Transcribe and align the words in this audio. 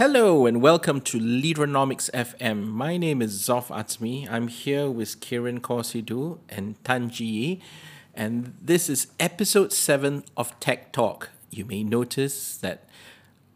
Hello 0.00 0.46
and 0.46 0.62
welcome 0.62 1.02
to 1.02 1.20
Leaderonomics 1.20 2.10
FM. 2.12 2.68
My 2.68 2.96
name 2.96 3.20
is 3.20 3.38
Zof 3.38 3.66
Azmi. 3.66 4.26
I'm 4.30 4.48
here 4.48 4.88
with 4.88 5.20
Kiran 5.20 5.60
Korsidu 5.60 6.38
and 6.48 6.82
Tan 6.84 7.10
Ji, 7.10 7.60
and 8.14 8.54
this 8.62 8.88
is 8.88 9.08
episode 9.20 9.74
7 9.74 10.24
of 10.38 10.58
Tech 10.58 10.94
Talk. 10.94 11.28
You 11.50 11.66
may 11.66 11.84
notice 11.84 12.56
that 12.56 12.88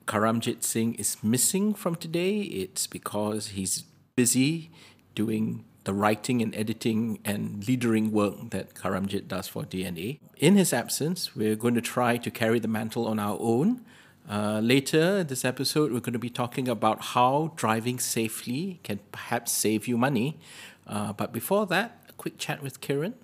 Karamjit 0.07 0.63
Singh 0.63 0.97
is 0.97 1.17
missing 1.23 1.73
from 1.73 1.95
today. 1.95 2.41
It's 2.41 2.87
because 2.87 3.57
he's 3.57 3.85
busy 4.15 4.71
doing 5.15 5.65
the 5.85 5.95
writing 5.95 6.43
and 6.43 6.55
editing 6.55 7.21
and 7.25 7.67
leadering 7.67 8.13
work 8.13 8.51
that 8.51 8.75
Karamjit 8.75 9.29
does 9.29 9.49
for 9.49 9.63
DNA. 9.63 10.19
In 10.37 10.57
his 10.57 10.75
absence, 10.75 11.35
we're 11.35 11.57
going 11.57 11.75
to 11.75 11.81
try 11.81 12.19
to 12.19 12.31
carry 12.31 12.59
the 12.59 12.69
mantle 12.69 13.07
on 13.07 13.19
our 13.19 13.39
own. 13.41 13.81
Uh, 14.29 14.61
later 14.63 15.19
in 15.19 15.27
this 15.27 15.45
episode, 15.45 15.93
we're 15.93 16.01
going 16.01 16.15
to 16.15 16.19
be 16.19 16.31
talking 16.31 16.69
about 16.69 17.03
how 17.03 17.53
driving 17.57 17.99
safely 17.99 18.81
can 18.83 18.99
perhaps 19.13 19.53
save 19.53 19.87
you 19.87 19.99
money. 19.99 20.39
Uh, 20.87 21.13
but 21.13 21.33
before 21.33 21.67
that, 21.67 22.05
a 22.09 22.13
quick 22.13 22.39
chat 22.39 22.63
with 22.63 22.81
Kiran. 22.81 23.15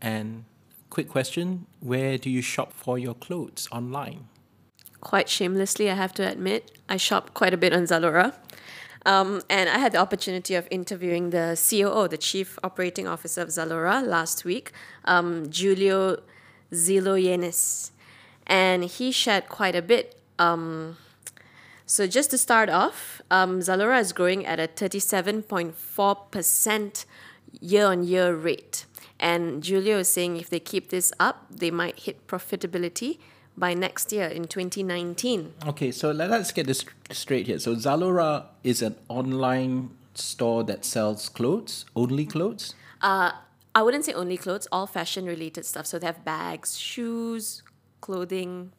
And 0.00 0.44
quick 0.90 1.08
question 1.08 1.66
where 1.80 2.16
do 2.18 2.30
you 2.30 2.40
shop 2.40 2.72
for 2.72 2.98
your 2.98 3.14
clothes 3.14 3.68
online? 3.70 4.28
Quite 5.00 5.28
shamelessly, 5.28 5.90
I 5.90 5.94
have 5.94 6.14
to 6.14 6.26
admit, 6.26 6.70
I 6.88 6.96
shop 6.96 7.34
quite 7.34 7.52
a 7.52 7.58
bit 7.58 7.74
on 7.74 7.82
Zalora. 7.82 8.34
Um, 9.06 9.42
and 9.50 9.68
I 9.68 9.76
had 9.76 9.92
the 9.92 9.98
opportunity 9.98 10.54
of 10.54 10.66
interviewing 10.70 11.28
the 11.28 11.60
COO, 11.68 12.08
the 12.08 12.16
Chief 12.16 12.58
Operating 12.64 13.06
Officer 13.06 13.42
of 13.42 13.48
Zalora, 13.48 14.02
last 14.06 14.46
week, 14.46 14.72
um, 15.04 15.50
Giulio 15.50 16.22
Xiloyannis. 16.72 17.90
And 18.46 18.84
he 18.84 19.10
shared 19.12 19.48
quite 19.48 19.74
a 19.74 19.80
bit. 19.82 20.16
Um, 20.38 20.96
so, 21.86 22.06
just 22.06 22.30
to 22.30 22.38
start 22.38 22.70
off, 22.70 23.20
um, 23.30 23.60
Zalora 23.60 24.00
is 24.00 24.12
growing 24.12 24.46
at 24.46 24.58
a 24.58 24.66
37.4% 24.68 27.04
year 27.60 27.86
on 27.86 28.04
year 28.04 28.34
rate. 28.34 28.86
And 29.20 29.62
Giulio 29.62 29.98
is 29.98 30.08
saying 30.08 30.38
if 30.38 30.48
they 30.50 30.60
keep 30.60 30.90
this 30.90 31.12
up, 31.20 31.46
they 31.50 31.70
might 31.70 32.00
hit 32.00 32.26
profitability 32.26 33.18
by 33.56 33.74
next 33.74 34.12
year 34.12 34.26
in 34.26 34.46
2019. 34.46 35.54
Okay, 35.66 35.92
so 35.92 36.10
let 36.10 36.30
us 36.30 36.52
get 36.52 36.66
this 36.66 36.84
straight 37.10 37.46
here. 37.46 37.58
So 37.58 37.74
Zalora 37.74 38.46
is 38.64 38.82
an 38.82 38.96
online 39.08 39.90
store 40.14 40.64
that 40.64 40.84
sells 40.84 41.28
clothes, 41.28 41.84
only 41.94 42.26
clothes? 42.26 42.74
Uh, 43.00 43.32
I 43.74 43.82
wouldn't 43.82 44.04
say 44.04 44.12
only 44.12 44.36
clothes, 44.36 44.68
all 44.70 44.86
fashion 44.86 45.26
related 45.26 45.66
stuff. 45.66 45.86
So 45.86 45.98
they 45.98 46.06
have 46.06 46.24
bags, 46.24 46.78
shoes, 46.78 47.62
clothing. 48.06 48.72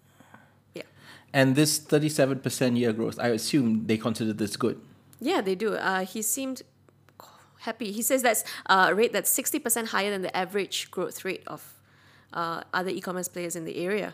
Yeah. 0.73 0.87
And 1.33 1.55
this 1.55 1.71
37% 1.79 2.77
year 2.77 2.93
growth, 2.93 3.17
I 3.19 3.29
assume 3.39 3.87
they 3.87 3.97
consider 3.97 4.33
this 4.33 4.55
good. 4.57 4.77
Yeah, 5.19 5.41
they 5.41 5.55
do. 5.55 5.69
Uh, 5.73 6.05
he 6.05 6.21
seemed 6.21 6.61
happy. 7.59 7.91
He 7.91 8.03
says 8.09 8.21
that's 8.21 8.43
a 8.67 8.93
rate 8.93 9.13
that's 9.13 9.31
60% 9.33 9.87
higher 9.87 10.11
than 10.11 10.21
the 10.21 10.35
average 10.35 10.91
growth 10.91 11.25
rate 11.25 11.43
of 11.47 11.61
uh, 12.33 12.61
other 12.73 12.91
e-commerce 12.97 13.29
players 13.35 13.55
in 13.55 13.65
the 13.65 13.77
area 13.77 14.13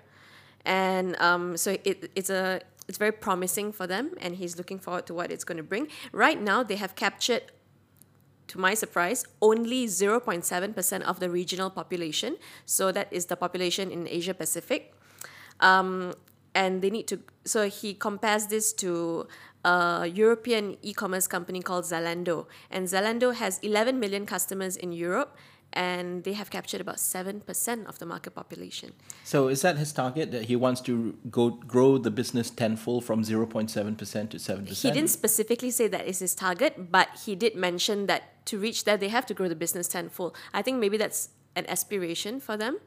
and 0.65 1.19
um, 1.19 1.57
so 1.57 1.77
it, 1.83 2.11
it's 2.15 2.29
a 2.29 2.61
it's 2.87 2.97
very 2.97 3.11
promising 3.11 3.71
for 3.71 3.87
them 3.87 4.11
and 4.19 4.35
he's 4.35 4.57
looking 4.57 4.79
forward 4.79 5.05
to 5.05 5.13
what 5.13 5.31
it's 5.31 5.43
going 5.43 5.57
to 5.57 5.63
bring 5.63 5.87
right 6.11 6.41
now 6.41 6.63
they 6.63 6.75
have 6.75 6.95
captured 6.95 7.43
to 8.47 8.59
my 8.59 8.73
surprise 8.73 9.25
only 9.41 9.85
0.7% 9.85 11.01
of 11.03 11.19
the 11.19 11.29
regional 11.29 11.69
population 11.69 12.37
so 12.65 12.91
that 12.91 13.07
is 13.11 13.27
the 13.27 13.35
population 13.35 13.91
in 13.91 14.07
asia 14.07 14.33
pacific 14.33 14.93
um, 15.61 16.13
and 16.53 16.81
they 16.81 16.89
need 16.89 17.07
to 17.07 17.19
so 17.45 17.69
he 17.69 17.93
compares 17.93 18.47
this 18.47 18.73
to 18.73 19.27
a 19.63 20.07
european 20.07 20.77
e-commerce 20.81 21.27
company 21.27 21.61
called 21.61 21.85
zalando 21.85 22.47
and 22.69 22.87
zalando 22.87 23.33
has 23.33 23.59
11 23.59 23.99
million 23.99 24.25
customers 24.25 24.75
in 24.75 24.91
europe 24.91 25.37
and 25.73 26.23
they 26.23 26.33
have 26.33 26.49
captured 26.49 26.81
about 26.81 26.97
7% 26.97 27.85
of 27.87 27.99
the 27.99 28.05
market 28.05 28.35
population. 28.35 28.93
So 29.23 29.47
is 29.47 29.61
that 29.61 29.77
his 29.77 29.93
target 29.93 30.31
that 30.31 30.45
he 30.45 30.55
wants 30.55 30.81
to 30.81 31.17
go 31.29 31.51
grow 31.51 31.97
the 31.97 32.11
business 32.11 32.49
tenfold 32.49 33.05
from 33.05 33.23
0.7% 33.23 33.69
to 33.69 34.37
7%? 34.37 34.67
He 34.67 34.91
didn't 34.91 35.09
specifically 35.09 35.71
say 35.71 35.87
that 35.87 36.05
is 36.07 36.19
his 36.19 36.35
target, 36.35 36.91
but 36.91 37.09
he 37.25 37.35
did 37.35 37.55
mention 37.55 38.07
that 38.07 38.45
to 38.47 38.57
reach 38.57 38.83
that 38.83 38.99
they 38.99 39.07
have 39.07 39.25
to 39.27 39.33
grow 39.33 39.47
the 39.47 39.55
business 39.55 39.87
tenfold. 39.87 40.35
I 40.53 40.61
think 40.61 40.79
maybe 40.79 40.97
that's 40.97 41.29
an 41.55 41.65
aspiration 41.69 42.39
for 42.39 42.57
them 42.57 42.79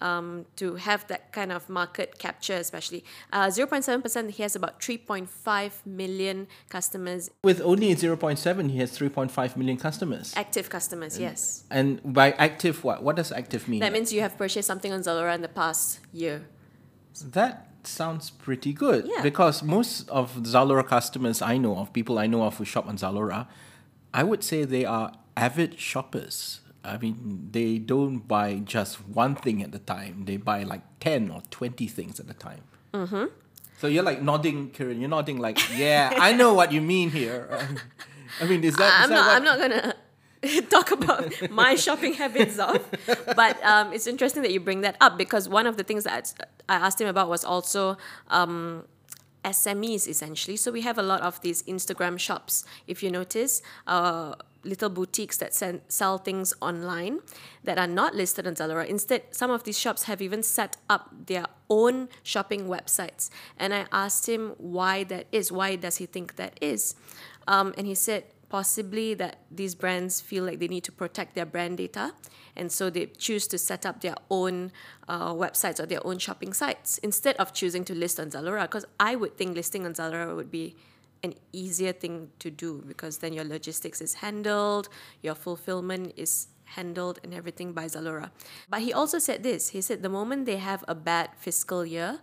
um, 0.00 0.46
to 0.56 0.76
have 0.76 1.06
that 1.08 1.32
kind 1.32 1.52
of 1.52 1.68
market 1.68 2.18
capture, 2.18 2.54
especially. 2.54 3.04
Uh, 3.32 3.46
0.7%, 3.46 4.30
he 4.30 4.42
has 4.42 4.56
about 4.56 4.80
3.5 4.80 5.86
million 5.86 6.46
customers. 6.68 7.30
With 7.42 7.60
only 7.60 7.94
0.7, 7.94 8.70
he 8.70 8.78
has 8.78 8.98
3.5 8.98 9.56
million 9.56 9.76
customers. 9.76 10.32
Active 10.36 10.70
customers, 10.70 11.14
and, 11.14 11.22
yes. 11.22 11.64
And 11.70 12.00
by 12.04 12.32
active, 12.32 12.84
what? 12.84 13.02
What 13.02 13.16
does 13.16 13.32
active 13.32 13.68
mean? 13.68 13.80
That 13.80 13.92
means 13.92 14.12
you 14.12 14.20
have 14.20 14.36
purchased 14.36 14.66
something 14.66 14.92
on 14.92 15.00
Zalora 15.00 15.34
in 15.34 15.42
the 15.42 15.48
past 15.48 16.00
year. 16.12 16.46
That 17.24 17.68
sounds 17.84 18.30
pretty 18.30 18.72
good. 18.72 19.06
Yeah. 19.06 19.22
Because 19.22 19.62
most 19.62 20.08
of 20.08 20.34
Zalora 20.42 20.86
customers 20.86 21.42
I 21.42 21.58
know 21.58 21.76
of, 21.76 21.92
people 21.92 22.18
I 22.18 22.26
know 22.26 22.42
of 22.44 22.56
who 22.58 22.64
shop 22.64 22.86
on 22.86 22.96
Zalora, 22.96 23.46
I 24.12 24.22
would 24.22 24.42
say 24.42 24.64
they 24.64 24.84
are 24.84 25.12
avid 25.36 25.78
shoppers. 25.78 26.60
I 26.82 26.96
mean, 26.96 27.48
they 27.50 27.78
don't 27.78 28.26
buy 28.26 28.60
just 28.64 29.06
one 29.06 29.34
thing 29.34 29.62
at 29.62 29.74
a 29.74 29.78
time. 29.78 30.24
They 30.24 30.36
buy 30.36 30.62
like 30.62 30.82
10 31.00 31.30
or 31.30 31.42
20 31.50 31.86
things 31.88 32.18
at 32.20 32.30
a 32.30 32.34
time. 32.34 32.62
Mm-hmm. 32.94 33.24
So 33.78 33.86
you're 33.86 34.02
like 34.02 34.22
nodding, 34.22 34.70
Kiran. 34.70 35.00
You're 35.00 35.08
nodding 35.08 35.38
like, 35.38 35.58
yeah, 35.76 36.12
I 36.16 36.32
know 36.32 36.54
what 36.54 36.72
you 36.72 36.80
mean 36.80 37.10
here. 37.10 37.48
I 38.40 38.44
mean, 38.44 38.62
is 38.64 38.76
that. 38.76 38.92
I'm, 38.98 39.04
is 39.04 39.10
not, 39.10 39.24
that 39.26 39.36
I'm 39.36 39.44
not 39.44 39.58
going 39.58 39.94
to 40.62 40.62
talk 40.68 40.90
about 40.90 41.32
my 41.50 41.74
shopping 41.74 42.14
habits 42.14 42.58
off. 42.58 42.82
but 43.36 43.62
um, 43.64 43.92
it's 43.92 44.06
interesting 44.06 44.42
that 44.42 44.52
you 44.52 44.60
bring 44.60 44.82
that 44.82 44.96
up 45.00 45.18
because 45.18 45.48
one 45.48 45.66
of 45.66 45.76
the 45.76 45.82
things 45.82 46.04
that 46.04 46.32
I 46.68 46.76
asked 46.76 47.00
him 47.00 47.08
about 47.08 47.28
was 47.28 47.44
also. 47.44 47.96
Um, 48.28 48.84
SMEs 49.42 50.06
essentially. 50.06 50.54
So 50.54 50.70
we 50.70 50.82
have 50.82 50.98
a 50.98 51.02
lot 51.02 51.22
of 51.22 51.40
these 51.40 51.62
Instagram 51.62 52.18
shops. 52.18 52.62
If 52.86 53.02
you 53.02 53.10
notice, 53.10 53.62
uh, 53.86 54.34
little 54.64 54.90
boutiques 54.90 55.36
that 55.38 55.54
sell 55.88 56.18
things 56.18 56.54
online 56.60 57.20
that 57.64 57.78
are 57.78 57.86
not 57.86 58.14
listed 58.14 58.46
on 58.46 58.54
Zalora. 58.54 58.86
Instead, 58.86 59.22
some 59.30 59.50
of 59.50 59.64
these 59.64 59.78
shops 59.78 60.04
have 60.04 60.20
even 60.20 60.42
set 60.42 60.76
up 60.88 61.10
their 61.26 61.46
own 61.68 62.08
shopping 62.22 62.66
websites. 62.66 63.30
And 63.56 63.72
I 63.72 63.86
asked 63.92 64.28
him 64.28 64.54
why 64.58 65.04
that 65.04 65.26
is. 65.32 65.50
Why 65.50 65.76
does 65.76 65.96
he 65.96 66.06
think 66.06 66.36
that 66.36 66.58
is? 66.60 66.94
Um, 67.48 67.74
and 67.78 67.86
he 67.86 67.94
said 67.94 68.24
possibly 68.48 69.14
that 69.14 69.38
these 69.50 69.74
brands 69.74 70.20
feel 70.20 70.44
like 70.44 70.58
they 70.58 70.68
need 70.68 70.84
to 70.84 70.92
protect 70.92 71.34
their 71.34 71.46
brand 71.46 71.78
data. 71.78 72.12
And 72.56 72.70
so 72.70 72.90
they 72.90 73.06
choose 73.06 73.46
to 73.48 73.58
set 73.58 73.86
up 73.86 74.00
their 74.00 74.16
own 74.28 74.72
uh, 75.08 75.32
websites 75.32 75.80
or 75.80 75.86
their 75.86 76.04
own 76.06 76.18
shopping 76.18 76.52
sites 76.52 76.98
instead 76.98 77.36
of 77.36 77.54
choosing 77.54 77.84
to 77.84 77.94
list 77.94 78.18
on 78.18 78.30
Zalora. 78.30 78.62
Because 78.62 78.84
I 78.98 79.14
would 79.14 79.36
think 79.38 79.54
listing 79.54 79.86
on 79.86 79.94
Zalora 79.94 80.34
would 80.34 80.50
be 80.50 80.76
an 81.22 81.34
easier 81.52 81.92
thing 81.92 82.30
to 82.38 82.50
do 82.50 82.82
because 82.86 83.18
then 83.18 83.32
your 83.32 83.44
logistics 83.44 84.00
is 84.00 84.14
handled, 84.14 84.88
your 85.22 85.34
fulfillment 85.34 86.12
is 86.16 86.48
handled 86.64 87.18
and 87.22 87.34
everything 87.34 87.72
by 87.72 87.86
Zalora. 87.86 88.30
But 88.68 88.80
he 88.80 88.92
also 88.92 89.18
said 89.18 89.42
this 89.42 89.70
he 89.70 89.80
said 89.80 90.02
the 90.02 90.08
moment 90.08 90.46
they 90.46 90.56
have 90.56 90.84
a 90.88 90.94
bad 90.94 91.30
fiscal 91.36 91.84
year, 91.84 92.20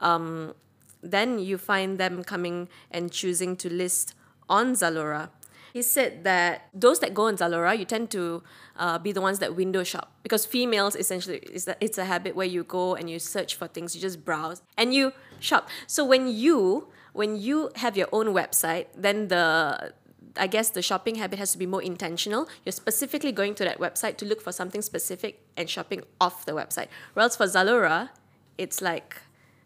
um, 0.00 0.54
then 1.02 1.38
you 1.38 1.58
find 1.58 1.98
them 1.98 2.24
coming 2.24 2.68
and 2.90 3.12
choosing 3.12 3.56
to 3.56 3.72
list 3.72 4.14
on 4.48 4.72
Zalora. 4.74 5.30
He 5.72 5.82
said 5.82 6.24
that 6.24 6.68
those 6.74 6.98
that 6.98 7.14
go 7.14 7.26
on 7.26 7.36
Zalora, 7.36 7.78
you 7.78 7.84
tend 7.84 8.10
to 8.10 8.42
uh, 8.76 8.98
be 8.98 9.12
the 9.12 9.20
ones 9.20 9.38
that 9.38 9.54
window 9.54 9.84
shop 9.84 10.12
because 10.24 10.44
females 10.44 10.96
essentially 10.96 11.38
is 11.38 11.64
that 11.66 11.78
it's 11.80 11.96
a 11.96 12.04
habit 12.06 12.34
where 12.34 12.46
you 12.46 12.64
go 12.64 12.96
and 12.96 13.08
you 13.08 13.20
search 13.20 13.54
for 13.54 13.68
things, 13.68 13.94
you 13.94 14.00
just 14.00 14.24
browse 14.24 14.62
and 14.76 14.92
you 14.92 15.12
shop. 15.38 15.68
So 15.86 16.04
when 16.04 16.26
you 16.26 16.88
when 17.12 17.36
you 17.36 17.70
have 17.76 17.96
your 17.96 18.08
own 18.12 18.28
website, 18.28 18.86
then 18.96 19.28
the 19.28 19.92
I 20.36 20.46
guess 20.46 20.70
the 20.70 20.82
shopping 20.82 21.16
habit 21.16 21.38
has 21.38 21.52
to 21.52 21.58
be 21.58 21.66
more 21.66 21.82
intentional. 21.82 22.48
You're 22.64 22.72
specifically 22.72 23.32
going 23.32 23.54
to 23.56 23.64
that 23.64 23.78
website 23.78 24.16
to 24.18 24.24
look 24.24 24.40
for 24.40 24.52
something 24.52 24.82
specific 24.82 25.44
and 25.56 25.68
shopping 25.68 26.02
off 26.20 26.46
the 26.46 26.52
website. 26.52 26.86
Whereas 27.14 27.36
for 27.36 27.46
Zalora, 27.46 28.10
it's 28.56 28.80
like 28.80 29.16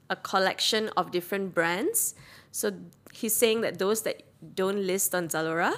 a 0.08 0.16
collection 0.16 0.88
of 0.96 1.10
different 1.10 1.54
brands. 1.54 2.14
So 2.50 2.72
he's 3.12 3.36
saying 3.36 3.60
that 3.62 3.78
those 3.78 4.02
that 4.02 4.22
don't 4.54 4.86
list 4.86 5.14
on 5.14 5.28
Zalora, 5.28 5.74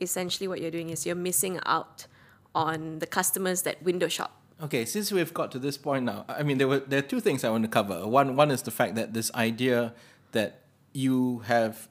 essentially 0.00 0.48
what 0.48 0.60
you're 0.60 0.70
doing 0.70 0.90
is 0.90 1.04
you're 1.06 1.14
missing 1.14 1.60
out 1.66 2.06
on 2.54 3.00
the 3.00 3.06
customers 3.06 3.62
that 3.62 3.82
window 3.82 4.08
shop. 4.08 4.40
Okay, 4.62 4.86
since 4.86 5.12
we've 5.12 5.34
got 5.34 5.52
to 5.52 5.58
this 5.58 5.76
point 5.76 6.06
now, 6.06 6.24
I 6.28 6.42
mean, 6.42 6.56
there 6.56 6.68
were 6.68 6.78
there 6.78 7.00
are 7.00 7.08
two 7.14 7.20
things 7.20 7.44
I 7.44 7.50
want 7.50 7.64
to 7.64 7.68
cover. 7.68 8.06
One 8.06 8.36
one 8.36 8.50
is 8.50 8.62
the 8.62 8.70
fact 8.70 8.94
that 8.94 9.12
this 9.12 9.30
idea 9.34 9.92
that 10.32 10.62
you 10.96 11.40
have 11.40 11.88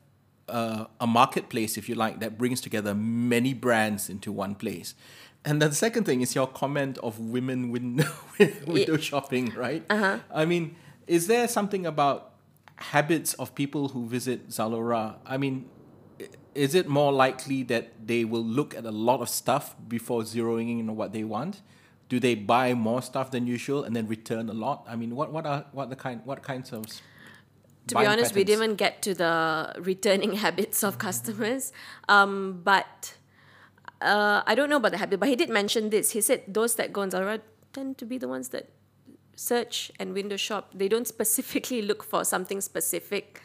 uh, 0.49 0.85
a 0.99 1.05
marketplace, 1.05 1.77
if 1.77 1.87
you 1.87 1.95
like, 1.95 2.19
that 2.19 2.37
brings 2.37 2.59
together 2.59 2.95
many 2.95 3.53
brands 3.53 4.09
into 4.09 4.31
one 4.31 4.55
place. 4.55 4.95
And 5.45 5.61
then 5.61 5.69
the 5.69 5.75
second 5.75 6.05
thing 6.05 6.21
is 6.21 6.33
your 6.33 6.47
comment 6.47 6.97
of 6.99 7.19
women 7.19 7.71
window, 7.75 8.11
window 8.65 8.97
shopping, 8.97 9.53
right? 9.55 9.83
Uh-huh. 9.89 10.19
I 10.33 10.45
mean, 10.45 10.75
is 11.05 11.27
there 11.27 11.47
something 11.47 11.85
about 11.85 12.31
habits 12.77 13.35
of 13.35 13.53
people 13.53 13.89
who 13.89 14.07
visit 14.07 14.49
Zalora? 14.49 15.17
I 15.25 15.37
mean, 15.37 15.69
is 16.55 16.73
it 16.73 16.87
more 16.87 17.13
likely 17.13 17.61
that 17.63 18.07
they 18.07 18.25
will 18.25 18.43
look 18.43 18.73
at 18.73 18.85
a 18.85 18.91
lot 18.91 19.21
of 19.21 19.29
stuff 19.29 19.75
before 19.87 20.21
zeroing 20.21 20.79
in 20.79 20.89
on 20.89 20.95
what 20.95 21.13
they 21.13 21.23
want? 21.23 21.61
Do 22.09 22.19
they 22.19 22.33
buy 22.33 22.73
more 22.73 23.01
stuff 23.01 23.29
than 23.29 23.45
usual 23.45 23.83
and 23.83 23.95
then 23.95 24.07
return 24.07 24.49
a 24.49 24.53
lot? 24.53 24.85
I 24.87 24.95
mean, 24.95 25.15
what 25.15 25.31
what 25.31 25.45
are 25.45 25.65
what 25.71 25.89
the 25.89 25.95
kind 25.95 26.21
what 26.23 26.43
kinds 26.43 26.71
of 26.71 26.85
to 27.87 27.95
be 27.95 28.05
honest, 28.05 28.33
we 28.35 28.43
didn't 28.43 28.75
get 28.75 29.01
to 29.03 29.13
the 29.13 29.73
returning 29.79 30.33
habits 30.45 30.83
of 30.83 30.97
customers. 30.97 31.71
Um, 32.09 32.61
but 32.63 33.15
uh, 34.01 34.41
I 34.45 34.55
don't 34.55 34.69
know 34.69 34.77
about 34.77 34.91
the 34.91 34.97
habit, 34.97 35.19
but 35.19 35.29
he 35.29 35.35
did 35.35 35.49
mention 35.49 35.89
this. 35.89 36.11
He 36.11 36.21
said 36.21 36.43
those 36.47 36.75
that 36.75 36.91
go 36.93 37.01
on 37.01 37.11
Zalora 37.11 37.41
tend 37.73 37.97
to 37.99 38.05
be 38.05 38.17
the 38.17 38.27
ones 38.27 38.49
that 38.49 38.69
search 39.35 39.91
and 39.99 40.13
window 40.13 40.37
shop. 40.37 40.71
They 40.73 40.87
don't 40.87 41.07
specifically 41.15 41.81
look 41.81 42.03
for 42.03 42.23
something 42.25 42.61
specific 42.61 43.41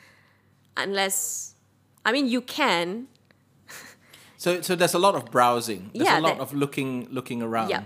unless, 0.77 1.55
I 2.05 2.13
mean, 2.13 2.27
you 2.27 2.41
can. 2.41 3.09
So 4.37 4.63
so 4.63 4.75
there's 4.75 4.95
a 4.95 4.99
lot 4.99 5.15
of 5.15 5.31
browsing. 5.31 5.91
There's 5.93 6.07
Yeah, 6.07 6.19
a 6.19 6.23
lot 6.23 6.37
that- 6.39 6.43
of 6.43 6.55
looking 6.55 7.07
looking 7.11 7.43
around. 7.43 7.69
Yeah. 7.69 7.83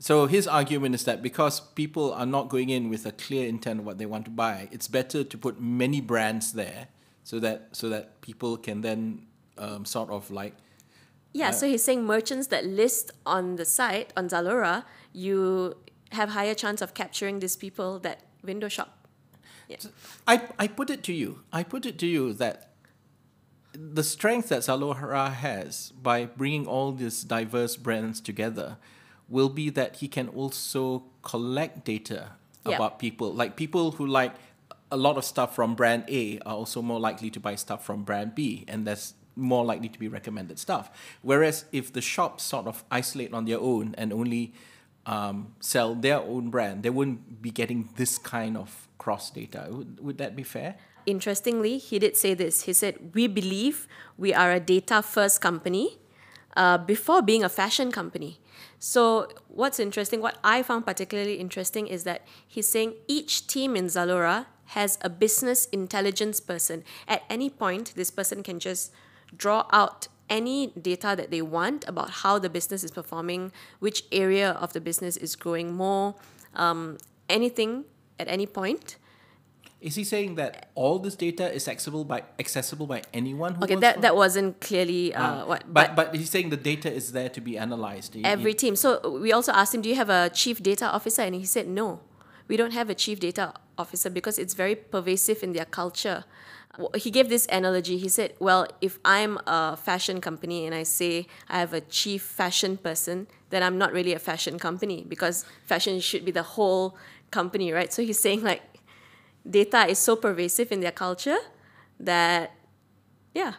So 0.00 0.26
his 0.26 0.48
argument 0.48 0.94
is 0.94 1.04
that 1.04 1.22
because 1.22 1.60
people 1.60 2.14
are 2.14 2.24
not 2.24 2.48
going 2.48 2.70
in 2.70 2.88
with 2.88 3.04
a 3.04 3.12
clear 3.12 3.46
intent 3.46 3.80
of 3.80 3.86
what 3.86 3.98
they 3.98 4.06
want 4.06 4.24
to 4.24 4.30
buy, 4.30 4.66
it's 4.72 4.88
better 4.88 5.22
to 5.22 5.38
put 5.38 5.60
many 5.60 6.00
brands 6.00 6.54
there 6.54 6.88
so 7.22 7.38
that 7.40 7.68
so 7.72 7.90
that 7.90 8.22
people 8.22 8.56
can 8.56 8.80
then 8.80 9.26
um, 9.58 9.84
sort 9.84 10.08
of 10.08 10.30
like 10.30 10.54
Yeah, 11.34 11.50
so 11.50 11.68
he's 11.68 11.84
saying 11.84 12.06
merchants 12.06 12.46
that 12.46 12.64
list 12.64 13.10
on 13.26 13.56
the 13.56 13.66
site 13.66 14.10
on 14.16 14.30
Zalora, 14.30 14.84
you 15.12 15.76
have 16.12 16.30
higher 16.30 16.54
chance 16.54 16.80
of 16.80 16.94
capturing 16.94 17.40
these 17.40 17.56
people 17.56 17.98
that 17.98 18.22
window 18.42 18.68
shop. 18.68 19.06
I, 20.26 20.48
I 20.58 20.66
put 20.66 20.88
it 20.88 21.04
to 21.04 21.12
you. 21.12 21.42
I 21.52 21.62
put 21.62 21.84
it 21.84 21.98
to 21.98 22.06
you 22.06 22.32
that 22.32 22.72
the 23.72 24.02
strength 24.02 24.48
that 24.48 24.62
Zalora 24.62 25.30
has 25.30 25.92
by 26.02 26.24
bringing 26.24 26.66
all 26.66 26.90
these 26.90 27.22
diverse 27.22 27.76
brands 27.76 28.18
together 28.20 28.78
will 29.30 29.48
be 29.48 29.70
that 29.70 29.96
he 29.96 30.08
can 30.08 30.28
also 30.28 31.04
collect 31.22 31.84
data 31.84 32.32
Yeah. 32.66 32.74
about 32.76 32.98
people. 32.98 33.32
Like 33.32 33.56
people 33.56 33.92
who 33.92 34.06
like 34.06 34.34
a 34.90 34.96
lot 34.96 35.16
of 35.16 35.24
stuff 35.24 35.54
from 35.54 35.74
brand 35.74 36.04
A 36.08 36.38
are 36.40 36.54
also 36.56 36.82
more 36.82 37.00
likely 37.00 37.30
to 37.30 37.40
buy 37.40 37.54
stuff 37.54 37.84
from 37.84 38.02
brand 38.02 38.34
B, 38.34 38.64
and 38.68 38.86
that's 38.86 39.14
more 39.36 39.64
likely 39.64 39.88
to 39.88 39.98
be 39.98 40.08
recommended 40.08 40.58
stuff. 40.58 40.90
Whereas 41.22 41.64
if 41.72 41.92
the 41.92 42.00
shops 42.02 42.42
sort 42.44 42.66
of 42.66 42.84
isolate 42.90 43.32
on 43.32 43.44
their 43.46 43.60
own 43.60 43.94
and 43.96 44.12
only 44.12 44.52
um, 45.06 45.54
sell 45.60 45.94
their 45.94 46.18
own 46.20 46.50
brand, 46.50 46.82
they 46.82 46.90
wouldn't 46.90 47.40
be 47.40 47.50
getting 47.50 47.88
this 47.96 48.18
kind 48.18 48.56
of 48.56 48.88
cross 48.98 49.30
data. 49.30 49.68
Would, 49.70 50.00
would 50.00 50.18
that 50.18 50.34
be 50.36 50.42
fair? 50.42 50.76
Interestingly, 51.06 51.78
he 51.78 51.98
did 51.98 52.16
say 52.16 52.34
this. 52.34 52.62
He 52.62 52.72
said, 52.74 53.14
We 53.14 53.26
believe 53.26 53.88
we 54.18 54.34
are 54.34 54.52
a 54.52 54.60
data 54.60 55.00
first 55.02 55.40
company 55.40 55.98
uh, 56.56 56.78
before 56.78 57.22
being 57.22 57.44
a 57.44 57.48
fashion 57.48 57.92
company. 57.92 58.40
So, 58.78 59.28
what's 59.48 59.78
interesting, 59.78 60.20
what 60.20 60.38
I 60.42 60.62
found 60.62 60.86
particularly 60.86 61.34
interesting 61.34 61.86
is 61.86 62.04
that 62.04 62.26
he's 62.46 62.68
saying 62.68 62.94
each 63.08 63.46
team 63.46 63.76
in 63.76 63.86
Zalora 63.86 64.46
has 64.66 64.98
a 65.02 65.10
business 65.10 65.66
intelligence 65.66 66.40
person. 66.40 66.84
At 67.06 67.22
any 67.28 67.50
point, 67.50 67.92
this 67.94 68.10
person 68.10 68.42
can 68.42 68.58
just 68.58 68.92
draw 69.36 69.66
out 69.72 70.08
any 70.30 70.68
data 70.68 71.14
that 71.16 71.30
they 71.30 71.42
want 71.42 71.86
about 71.88 72.10
how 72.22 72.38
the 72.38 72.48
business 72.48 72.84
is 72.84 72.90
performing, 72.90 73.52
which 73.80 74.04
area 74.12 74.52
of 74.52 74.72
the 74.72 74.80
business 74.80 75.16
is 75.16 75.34
growing 75.34 75.74
more, 75.74 76.14
um, 76.54 76.98
anything 77.28 77.84
at 78.18 78.28
any 78.28 78.46
point. 78.46 78.96
Is 79.80 79.94
he 79.94 80.04
saying 80.04 80.34
that 80.34 80.68
all 80.74 80.98
this 80.98 81.16
data 81.16 81.50
is 81.50 81.66
accessible 81.66 82.04
by 82.04 82.22
accessible 82.38 82.86
by 82.86 83.02
anyone 83.14 83.54
who 83.54 83.64
Okay, 83.64 83.76
that, 83.76 84.02
that 84.02 84.14
wasn't 84.14 84.60
clearly 84.60 85.14
uh, 85.14 85.46
what, 85.46 85.64
but, 85.72 85.96
but 85.96 86.14
he's 86.14 86.28
saying 86.28 86.50
the 86.50 86.56
data 86.58 86.92
is 86.92 87.12
there 87.12 87.30
to 87.30 87.40
be 87.40 87.56
analyzed. 87.56 88.12
He- 88.14 88.20
he- 88.20 88.26
every 88.26 88.52
team. 88.52 88.76
So 88.76 89.00
we 89.24 89.32
also 89.32 89.52
asked 89.52 89.74
him, 89.74 89.80
"Do 89.80 89.88
you 89.88 89.96
have 89.96 90.10
a 90.10 90.28
chief 90.30 90.62
data 90.62 90.86
officer?" 90.90 91.22
And 91.22 91.34
he 91.34 91.46
said, 91.46 91.66
"No, 91.66 92.00
we 92.46 92.58
don't 92.58 92.72
have 92.80 92.90
a 92.90 92.94
chief 92.94 93.20
data 93.20 93.54
officer 93.78 94.10
because 94.10 94.38
it's 94.38 94.52
very 94.52 94.74
pervasive 94.76 95.42
in 95.42 95.52
their 95.54 95.64
culture." 95.80 96.24
He 96.94 97.10
gave 97.10 97.28
this 97.28 97.46
analogy. 97.50 97.96
He 97.98 98.08
said, 98.08 98.34
"Well, 98.38 98.66
if 98.80 98.98
I'm 99.04 99.38
a 99.46 99.76
fashion 99.76 100.20
company 100.20 100.66
and 100.66 100.74
I 100.74 100.84
say 100.84 101.26
I 101.48 101.58
have 101.58 101.72
a 101.72 101.80
chief 101.80 102.22
fashion 102.22 102.76
person, 102.76 103.26
then 103.50 103.62
I'm 103.62 103.76
not 103.78 103.92
really 103.92 104.12
a 104.12 104.18
fashion 104.20 104.58
company 104.58 105.04
because 105.08 105.44
fashion 105.66 106.00
should 106.00 106.24
be 106.24 106.30
the 106.32 106.42
whole 106.56 106.96
company, 107.30 107.72
right?" 107.72 107.92
So 107.92 108.02
he's 108.02 108.20
saying 108.20 108.42
like, 108.42 108.62
data 109.48 109.86
is 109.88 109.98
so 109.98 110.16
pervasive 110.16 110.72
in 110.72 110.80
their 110.80 110.92
culture 110.92 111.38
that, 111.98 112.52
yeah, 113.34 113.54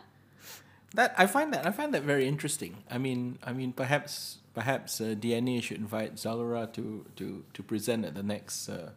That 0.94 1.16
I 1.18 1.26
find 1.26 1.54
that 1.54 1.66
I 1.66 1.72
find 1.72 1.94
that 1.94 2.04
very 2.04 2.28
interesting. 2.28 2.84
I 2.90 2.98
mean, 2.98 3.40
I 3.44 3.54
mean, 3.54 3.72
perhaps 3.72 4.40
perhaps 4.54 5.00
uh, 5.00 5.16
DNA 5.16 5.64
should 5.64 5.78
invite 5.78 6.16
Zalora 6.16 6.68
to 6.74 7.06
to 7.16 7.46
to 7.54 7.64
present 7.64 8.04
at 8.04 8.14
the 8.14 8.24
next 8.24 8.68
uh, 8.68 8.92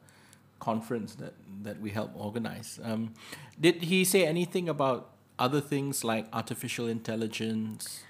conference 0.58 1.14
that 1.16 1.34
that 1.62 1.80
we 1.80 1.90
help 1.90 2.10
organize. 2.16 2.80
Um, 2.82 3.14
did 3.60 3.82
he 3.82 4.04
say 4.04 4.26
anything 4.26 4.68
about 4.68 5.10
other 5.38 5.60
things 5.60 6.02
like 6.02 6.26
artificial 6.32 6.88
intelligence? 6.88 8.02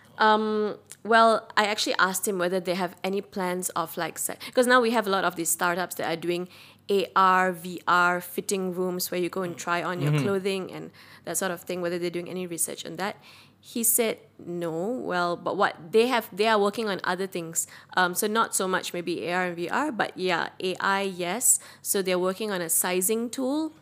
Well, 1.04 1.46
I 1.54 1.66
actually 1.66 1.96
asked 1.98 2.26
him 2.26 2.38
whether 2.38 2.60
they 2.60 2.74
have 2.74 2.96
any 3.04 3.20
plans 3.20 3.68
of 3.76 3.96
like 3.98 4.18
because 4.46 4.66
now 4.66 4.80
we 4.80 4.90
have 4.92 5.06
a 5.06 5.10
lot 5.10 5.24
of 5.24 5.36
these 5.36 5.50
startups 5.50 5.96
that 5.96 6.10
are 6.10 6.16
doing 6.16 6.48
AR, 6.90 7.52
VR 7.52 8.22
fitting 8.22 8.74
rooms 8.74 9.10
where 9.10 9.20
you 9.20 9.28
go 9.28 9.42
and 9.42 9.56
try 9.56 9.82
on 9.82 10.00
your 10.02 10.18
clothing 10.20 10.70
and 10.72 10.90
that 11.24 11.36
sort 11.36 11.50
of 11.50 11.62
thing. 11.62 11.80
Whether 11.80 11.98
they're 11.98 12.10
doing 12.10 12.28
any 12.28 12.46
research 12.46 12.84
on 12.84 12.96
that, 12.96 13.16
he 13.60 13.82
said 13.82 14.18
no. 14.38 14.70
Well, 14.88 15.36
but 15.36 15.56
what 15.56 15.92
they 15.92 16.08
have, 16.08 16.28
they 16.30 16.46
are 16.46 16.58
working 16.58 16.88
on 16.88 17.00
other 17.04 17.26
things. 17.26 17.66
Um, 17.96 18.14
so 18.14 18.26
not 18.26 18.54
so 18.54 18.68
much 18.68 18.92
maybe 18.92 19.32
AR 19.32 19.44
and 19.46 19.56
VR, 19.56 19.96
but 19.96 20.12
yeah, 20.16 20.50
AI 20.60 21.02
yes. 21.02 21.58
So 21.80 22.02
they're 22.02 22.18
working 22.18 22.50
on 22.50 22.60
a 22.60 22.68
sizing 22.68 23.30
tool. 23.30 23.72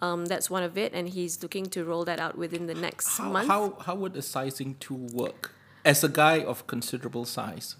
Um, 0.00 0.26
that's 0.26 0.50
one 0.50 0.62
of 0.62 0.76
it, 0.76 0.92
and 0.92 1.08
he's 1.08 1.42
looking 1.42 1.66
to 1.70 1.82
roll 1.82 2.04
that 2.04 2.20
out 2.20 2.36
within 2.36 2.66
the 2.66 2.74
next 2.74 3.16
How, 3.16 3.30
month. 3.30 3.48
how 3.48 3.78
how 3.80 3.94
would 3.94 4.14
a 4.14 4.22
sizing 4.22 4.76
tool 4.78 5.08
work? 5.12 5.52
As 5.84 6.04
a 6.04 6.08
guy 6.08 6.42
of 6.44 6.66
considerable 6.66 7.24
size, 7.24 7.76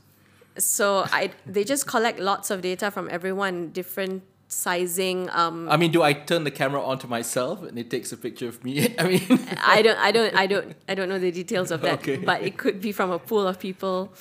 So 0.57 1.05
I 1.13 1.33
they 1.45 1.63
just 1.63 1.87
collect 1.87 2.19
lots 2.19 2.51
of 2.51 2.63
data 2.63 2.91
from 2.91 3.09
everyone, 3.11 3.71
different 3.71 4.23
sizing. 4.49 5.29
Um, 5.31 5.69
I 5.69 5.77
mean, 5.77 5.91
do 5.93 6.03
I 6.03 6.13
turn 6.13 6.45
the 6.45 6.51
camera 6.51 6.81
onto 6.83 7.07
myself 7.09 7.63
and 7.63 7.79
it 7.79 7.91
takes 7.91 8.13
a 8.13 8.17
picture 8.17 8.49
of 8.49 8.63
me? 8.65 8.95
I 8.99 9.03
mean, 9.09 9.23
I 9.65 9.83
don't, 9.83 9.99
I 9.99 10.11
don't, 10.13 10.35
I 10.35 10.47
don't, 10.47 10.77
I 10.89 10.95
don't 10.95 11.09
know 11.09 11.19
the 11.19 11.33
details 11.33 11.71
of 11.71 11.81
that. 11.83 11.95
Okay. 12.01 12.17
But 12.17 12.43
it 12.43 12.57
could 12.57 12.81
be 12.81 12.93
from 12.93 13.11
a 13.11 13.19
pool 13.19 13.47
of 13.47 13.59
people. 13.59 14.13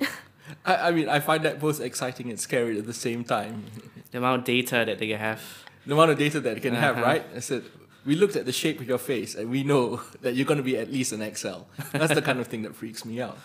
I, 0.64 0.88
I 0.88 0.90
mean, 0.90 1.08
I 1.08 1.20
find 1.20 1.44
that 1.44 1.60
both 1.60 1.80
exciting 1.80 2.30
and 2.30 2.38
scary 2.38 2.78
at 2.78 2.86
the 2.86 2.92
same 2.94 3.24
time. 3.24 3.64
The 4.10 4.18
amount 4.18 4.40
of 4.40 4.44
data 4.44 4.84
that 4.86 4.98
they 4.98 5.08
have. 5.10 5.40
The 5.86 5.94
amount 5.94 6.10
of 6.12 6.18
data 6.18 6.40
that 6.40 6.56
it 6.56 6.60
can 6.60 6.74
have, 6.74 6.96
Uh-huh. 6.96 7.04
right? 7.06 7.24
I 7.36 7.40
said, 7.40 7.64
we 8.04 8.14
looked 8.16 8.36
at 8.36 8.44
the 8.44 8.52
shape 8.52 8.80
of 8.80 8.86
your 8.88 8.98
face 8.98 9.34
and 9.34 9.50
we 9.50 9.62
know 9.64 10.00
that 10.20 10.34
you're 10.34 10.46
going 10.46 10.58
to 10.58 10.62
be 10.64 10.76
at 10.76 10.90
least 10.92 11.12
an 11.12 11.20
XL. 11.34 11.62
That's 11.92 12.14
the 12.14 12.22
kind 12.22 12.38
of 12.40 12.46
thing 12.48 12.62
that 12.62 12.74
freaks 12.74 13.04
me 13.04 13.20
out. 13.20 13.38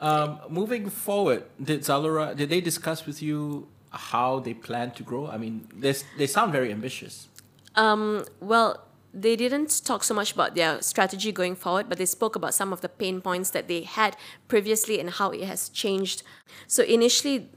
Um, 0.00 0.38
moving 0.48 0.88
forward, 0.90 1.44
did 1.62 1.80
Zalora, 1.80 2.36
did 2.36 2.50
they 2.50 2.60
discuss 2.60 3.04
with 3.06 3.20
you 3.22 3.66
how 3.90 4.40
they 4.40 4.54
plan 4.54 4.90
to 4.92 5.02
grow? 5.02 5.26
I 5.28 5.38
mean, 5.38 5.68
they, 5.74 5.94
they 6.16 6.26
sound 6.26 6.52
very 6.52 6.70
ambitious. 6.70 7.28
Um, 7.74 8.24
well, 8.40 8.84
they 9.14 9.36
didn't 9.36 9.84
talk 9.84 10.04
so 10.04 10.14
much 10.14 10.32
about 10.32 10.54
their 10.54 10.82
strategy 10.82 11.32
going 11.32 11.56
forward, 11.56 11.88
but 11.88 11.98
they 11.98 12.06
spoke 12.06 12.36
about 12.36 12.54
some 12.54 12.72
of 12.72 12.80
the 12.80 12.88
pain 12.88 13.20
points 13.20 13.50
that 13.50 13.68
they 13.68 13.82
had 13.82 14.16
previously 14.48 15.00
and 15.00 15.10
how 15.10 15.30
it 15.30 15.44
has 15.44 15.68
changed. 15.68 16.22
So 16.66 16.82
initially, 16.82 17.48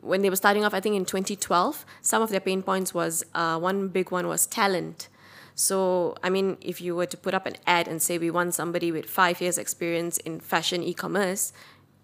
when 0.00 0.22
they 0.22 0.30
were 0.30 0.36
starting 0.36 0.64
off, 0.64 0.74
I 0.74 0.80
think 0.80 0.96
in 0.96 1.04
2012, 1.04 1.84
some 2.02 2.22
of 2.22 2.30
their 2.30 2.40
pain 2.40 2.62
points 2.62 2.92
was 2.92 3.24
uh, 3.34 3.58
one 3.58 3.88
big 3.88 4.10
one 4.10 4.26
was 4.26 4.46
talent. 4.46 5.08
So, 5.54 6.14
I 6.22 6.30
mean, 6.30 6.56
if 6.60 6.80
you 6.80 6.94
were 6.94 7.06
to 7.06 7.16
put 7.16 7.34
up 7.34 7.44
an 7.46 7.56
ad 7.66 7.88
and 7.88 8.00
say 8.00 8.16
we 8.16 8.30
want 8.30 8.54
somebody 8.54 8.92
with 8.92 9.06
five 9.06 9.40
years 9.40 9.58
experience 9.58 10.18
in 10.18 10.38
fashion 10.38 10.84
e-commerce, 10.84 11.52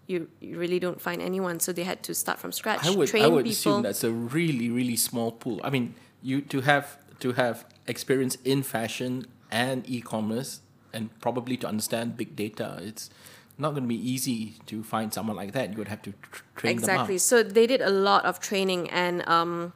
you, 0.06 0.28
you 0.40 0.58
really 0.58 0.78
don't 0.78 1.00
find 1.00 1.22
anyone. 1.22 1.60
So 1.60 1.72
they 1.72 1.84
had 1.84 2.02
to 2.04 2.14
start 2.14 2.38
from 2.38 2.52
scratch. 2.52 2.84
I 2.86 2.90
would, 2.90 3.08
train 3.08 3.24
I 3.24 3.26
would 3.28 3.44
people. 3.44 3.52
assume 3.52 3.82
that's 3.82 4.04
a 4.04 4.10
really, 4.10 4.70
really 4.70 4.96
small 4.96 5.32
pool. 5.32 5.60
I 5.64 5.70
mean, 5.70 5.94
you 6.22 6.40
to 6.42 6.60
have 6.62 6.98
to 7.20 7.32
have 7.32 7.64
experience 7.86 8.36
in 8.44 8.62
fashion 8.62 9.26
and 9.50 9.88
e-commerce 9.88 10.60
and 10.92 11.08
probably 11.20 11.56
to 11.58 11.66
understand 11.66 12.16
big 12.16 12.36
data, 12.36 12.78
it's 12.82 13.10
not 13.58 13.70
going 13.70 13.84
to 13.84 13.88
be 13.88 14.10
easy 14.10 14.54
to 14.66 14.82
find 14.82 15.12
someone 15.12 15.36
like 15.36 15.52
that. 15.52 15.70
You 15.72 15.78
would 15.78 15.88
have 15.88 16.02
to 16.02 16.12
tr- 16.12 16.42
train 16.56 16.72
exactly 16.72 17.18
so 17.18 17.42
they 17.42 17.66
did 17.66 17.80
a 17.80 17.90
lot 17.90 18.24
of 18.24 18.40
training 18.40 18.90
and 18.90 19.26
um, 19.28 19.72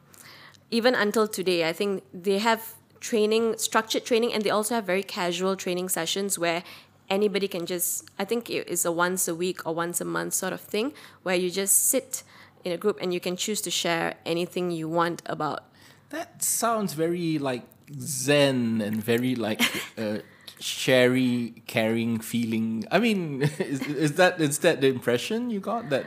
even 0.71 0.95
until 0.95 1.27
today 1.27 1.67
i 1.67 1.73
think 1.73 2.03
they 2.13 2.39
have 2.39 2.75
training 2.99 3.57
structured 3.57 4.05
training 4.05 4.33
and 4.33 4.43
they 4.43 4.49
also 4.49 4.75
have 4.75 4.85
very 4.85 5.03
casual 5.03 5.55
training 5.55 5.89
sessions 5.89 6.37
where 6.37 6.63
anybody 7.09 7.47
can 7.47 7.65
just 7.65 8.09
i 8.17 8.25
think 8.25 8.49
it 8.49 8.67
is 8.67 8.85
a 8.85 8.91
once 8.91 9.27
a 9.27 9.35
week 9.35 9.65
or 9.65 9.73
once 9.73 9.99
a 10.01 10.05
month 10.05 10.33
sort 10.33 10.53
of 10.53 10.61
thing 10.61 10.93
where 11.23 11.35
you 11.35 11.49
just 11.49 11.89
sit 11.89 12.23
in 12.63 12.71
a 12.71 12.77
group 12.77 12.97
and 13.01 13.13
you 13.13 13.19
can 13.19 13.35
choose 13.35 13.61
to 13.61 13.71
share 13.71 14.15
anything 14.25 14.71
you 14.71 14.87
want 14.87 15.21
about. 15.25 15.63
That 16.09 16.43
sounds 16.43 16.93
very 16.93 17.37
like 17.37 17.63
zen 17.99 18.81
and 18.81 19.03
very 19.03 19.35
like 19.35 19.61
uh, 19.97 20.19
sherry 20.59 21.63
caring 21.67 22.19
feeling. 22.19 22.85
I 22.91 22.99
mean, 22.99 23.41
is, 23.59 23.81
is 23.81 24.13
that 24.13 24.41
is 24.41 24.59
that 24.59 24.81
the 24.81 24.87
impression 24.87 25.49
you 25.49 25.59
got 25.59 25.89
that 25.89 26.05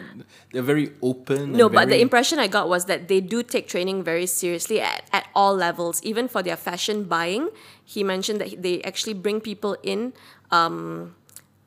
they're 0.53 0.63
very 0.63 0.93
open? 1.03 1.53
No, 1.53 1.69
but 1.69 1.89
the 1.89 2.01
impression 2.01 2.39
I 2.39 2.49
got 2.49 2.69
was 2.69 2.87
that 2.87 3.09
they 3.09 3.21
do 3.21 3.43
take 3.43 3.69
training 3.69 4.03
very 4.03 4.27
seriously 4.27 4.81
at, 4.81 5.09
at 5.13 5.29
all 5.35 5.55
levels, 5.55 6.03
even 6.03 6.29
for 6.29 6.43
their 6.43 6.57
fashion 6.57 7.05
buying. 7.05 7.49
He 7.85 8.03
mentioned 8.03 8.41
that 8.41 8.63
they 8.63 8.83
actually 8.83 9.15
bring 9.15 9.41
people 9.41 9.77
in 9.83 10.13
um, 10.53 11.17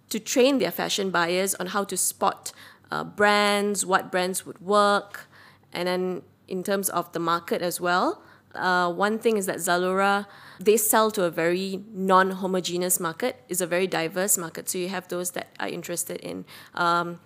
to 0.10 0.20
train 0.20 0.60
their 0.60 0.72
fashion 0.72 1.10
buyers 1.10 1.54
on 1.56 1.68
how 1.68 1.84
to 1.84 1.98
spot 1.98 2.54
uh, 2.92 3.04
brands, 3.04 3.86
what 3.86 4.12
brands 4.12 4.46
would 4.46 4.60
work, 4.62 5.28
and 5.74 5.88
then 5.88 6.22
in 6.48 6.64
terms 6.64 6.88
of 6.90 7.12
the 7.12 7.20
market 7.20 7.62
as 7.62 7.82
well. 7.82 8.22
Uh, 8.54 8.90
one 8.90 9.20
thing 9.20 9.36
is 9.36 9.48
that 9.48 9.58
Zalora 9.58 10.28
they 10.60 10.78
sell 10.78 11.12
to 11.12 11.24
a 11.24 11.30
very 11.30 11.84
non-homogeneous 11.92 13.00
market. 13.00 13.44
It's 13.50 13.62
a 13.62 13.68
very 13.68 13.88
diverse 13.88 14.38
market. 14.38 14.70
So 14.70 14.78
you 14.78 14.90
have 14.90 15.08
those 15.10 15.32
that 15.32 15.50
are 15.60 15.68
interested 15.68 16.22
in 16.22 16.46
um, 16.76 17.20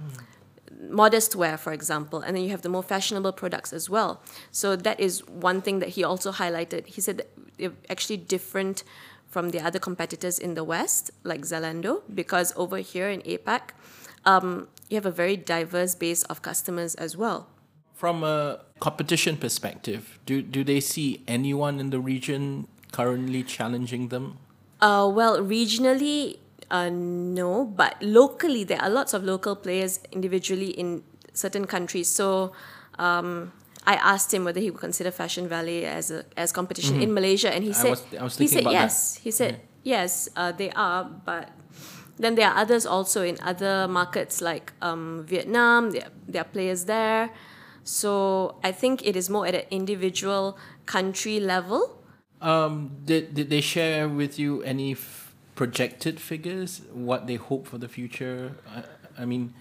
modest 0.89 1.35
wear, 1.35 1.57
for 1.57 1.73
example, 1.73 2.21
and 2.21 2.35
then 2.35 2.43
you 2.43 2.49
have 2.49 2.61
the 2.61 2.69
more 2.69 2.83
fashionable 2.83 3.33
products 3.33 3.73
as 3.73 3.89
well. 3.89 4.21
So 4.51 4.75
that 4.75 4.99
is 4.99 5.27
one 5.27 5.61
thing 5.61 5.79
that 5.79 5.89
he 5.89 6.03
also 6.03 6.31
highlighted. 6.31 6.87
He 6.87 7.01
said 7.01 7.17
that 7.17 7.73
actually 7.89 8.17
different 8.17 8.83
from 9.29 9.51
the 9.51 9.59
other 9.59 9.79
competitors 9.79 10.39
in 10.39 10.55
the 10.55 10.63
West, 10.63 11.11
like 11.23 11.41
Zalando, 11.41 12.01
because 12.13 12.51
over 12.55 12.77
here 12.77 13.09
in 13.09 13.21
APAC, 13.21 13.71
um, 14.25 14.67
you 14.89 14.95
have 14.95 15.05
a 15.05 15.11
very 15.11 15.37
diverse 15.37 15.95
base 15.95 16.23
of 16.23 16.41
customers 16.41 16.95
as 16.95 17.15
well. 17.15 17.47
From 17.93 18.23
a 18.23 18.61
competition 18.79 19.37
perspective, 19.37 20.19
do 20.25 20.41
do 20.41 20.63
they 20.63 20.79
see 20.79 21.21
anyone 21.27 21.79
in 21.79 21.89
the 21.89 21.99
region 21.99 22.67
currently 22.91 23.43
challenging 23.43 24.07
them? 24.07 24.39
Uh, 24.81 25.11
well, 25.13 25.43
regionally, 25.43 26.39
uh, 26.71 26.89
no, 26.89 27.65
but 27.65 28.01
locally, 28.01 28.63
there 28.63 28.81
are 28.81 28.89
lots 28.89 29.13
of 29.13 29.23
local 29.23 29.55
players 29.55 29.99
individually 30.11 30.69
in 30.69 31.03
certain 31.33 31.67
countries. 31.67 32.07
So, 32.07 32.53
um, 32.97 33.51
I 33.89 33.95
asked 34.13 34.29
him 34.35 34.45
whether 34.45 34.61
he 34.61 34.69
would 34.71 34.79
consider 34.87 35.09
Fashion 35.11 35.45
Valley 35.49 35.79
as 35.89 36.11
a 36.13 36.19
as 36.37 36.51
competition 36.59 37.01
in 37.01 37.09
Malaysia, 37.19 37.49
and 37.55 37.63
he 37.65 37.71
Mm-hmm. 37.73 37.79
I 37.79 37.83
said 37.83 37.93
was- 37.95 38.19
I 38.21 38.23
was 38.23 38.33
he 38.37 38.47
said 38.47 38.61
about 38.61 38.73
that. 38.77 38.91
yes. 38.93 39.17
He 39.25 39.31
said 39.39 39.53
yes, 39.83 40.11
uh, 40.37 40.51
they 40.53 40.69
are, 40.77 41.01
but 41.25 41.49
then 42.21 42.35
there 42.37 42.47
are 42.51 42.57
others 42.63 42.85
also 42.85 43.23
in 43.23 43.35
other 43.41 43.87
markets 43.87 44.41
like 44.49 44.73
um, 44.89 45.25
Vietnam. 45.25 45.89
There 45.95 46.09
there 46.31 46.41
are 46.45 46.51
players 46.57 46.85
there. 46.85 47.33
So 47.83 48.11
I 48.61 48.71
think 48.71 49.01
it 49.09 49.15
is 49.15 49.29
more 49.29 49.47
at 49.49 49.55
an 49.55 49.65
individual 49.71 50.57
country 50.85 51.39
level. 51.41 51.81
Um, 52.41 52.91
did 53.09 53.33
did 53.33 53.49
they 53.49 53.61
share 53.61 54.05
with 54.07 54.37
you 54.37 54.61
any 54.63 54.93
f- 54.93 55.33
projected 55.55 56.19
figures? 56.21 56.81
What 56.93 57.25
they 57.25 57.35
hope 57.41 57.65
for 57.67 57.77
the 57.81 57.89
future? 57.89 58.53
I, 58.69 59.23
I 59.23 59.25
mean, 59.25 59.53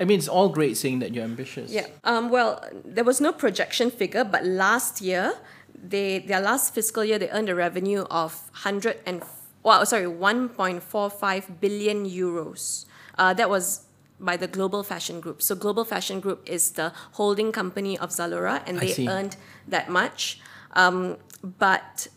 I 0.00 0.04
mean, 0.04 0.18
it's 0.18 0.28
all 0.28 0.48
great 0.48 0.76
saying 0.76 1.00
that 1.00 1.14
you're 1.14 1.24
ambitious. 1.24 1.72
Yeah. 1.72 1.86
Um, 2.04 2.30
well, 2.30 2.64
there 2.84 3.04
was 3.04 3.20
no 3.20 3.32
projection 3.32 3.90
figure, 3.90 4.24
but 4.24 4.44
last 4.44 5.00
year, 5.00 5.34
they 5.74 6.20
their 6.20 6.40
last 6.40 6.74
fiscal 6.74 7.04
year 7.04 7.18
they 7.18 7.28
earned 7.30 7.48
a 7.48 7.54
revenue 7.54 8.02
of 8.10 8.50
hundred 8.52 9.00
and 9.06 9.22
well, 9.62 9.84
sorry, 9.86 10.06
one 10.06 10.48
point 10.48 10.82
four 10.82 11.10
five 11.10 11.60
billion 11.60 12.06
euros. 12.06 12.86
Uh, 13.18 13.34
that 13.34 13.50
was 13.50 13.86
by 14.20 14.36
the 14.36 14.46
Global 14.46 14.82
Fashion 14.82 15.20
Group. 15.20 15.42
So 15.42 15.54
Global 15.54 15.84
Fashion 15.84 16.20
Group 16.20 16.48
is 16.48 16.72
the 16.72 16.92
holding 17.12 17.52
company 17.52 17.98
of 17.98 18.10
Zalora, 18.10 18.62
and 18.66 18.78
they 18.78 19.06
earned 19.08 19.36
that 19.66 19.88
much. 19.88 20.40
Um, 20.72 21.16
but 21.42 22.08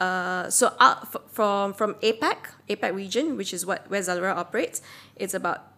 uh, 0.00 0.50
so 0.50 0.74
out 0.80 1.02
f- 1.02 1.22
from 1.30 1.72
from 1.74 1.94
APAC, 1.94 2.36
APAC 2.68 2.94
region, 2.94 3.36
which 3.36 3.52
is 3.54 3.64
what 3.64 3.88
where 3.90 4.00
Zalora 4.00 4.34
operates, 4.36 4.82
it's 5.16 5.34
about 5.34 5.72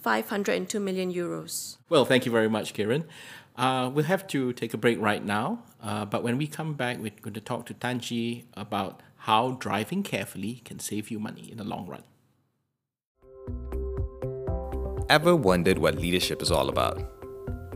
502 0.00 0.80
million 0.80 1.12
euros. 1.12 1.76
Well, 1.88 2.04
thank 2.04 2.26
you 2.26 2.32
very 2.32 2.48
much, 2.48 2.74
Kiran. 2.74 3.04
Uh, 3.56 3.90
we'll 3.92 4.04
have 4.04 4.26
to 4.28 4.52
take 4.52 4.72
a 4.72 4.76
break 4.76 5.00
right 5.00 5.24
now, 5.24 5.64
uh, 5.82 6.04
but 6.04 6.22
when 6.22 6.38
we 6.38 6.46
come 6.46 6.74
back, 6.74 6.98
we're 6.98 7.12
going 7.20 7.34
to 7.34 7.40
talk 7.40 7.66
to 7.66 7.74
Tanji 7.74 8.44
about 8.54 9.02
how 9.16 9.52
driving 9.58 10.04
carefully 10.04 10.62
can 10.64 10.78
save 10.78 11.10
you 11.10 11.18
money 11.18 11.50
in 11.50 11.58
the 11.58 11.64
long 11.64 11.86
run. 11.86 12.04
Ever 15.10 15.34
wondered 15.34 15.78
what 15.78 15.96
leadership 15.96 16.40
is 16.40 16.52
all 16.52 16.68
about? 16.68 17.02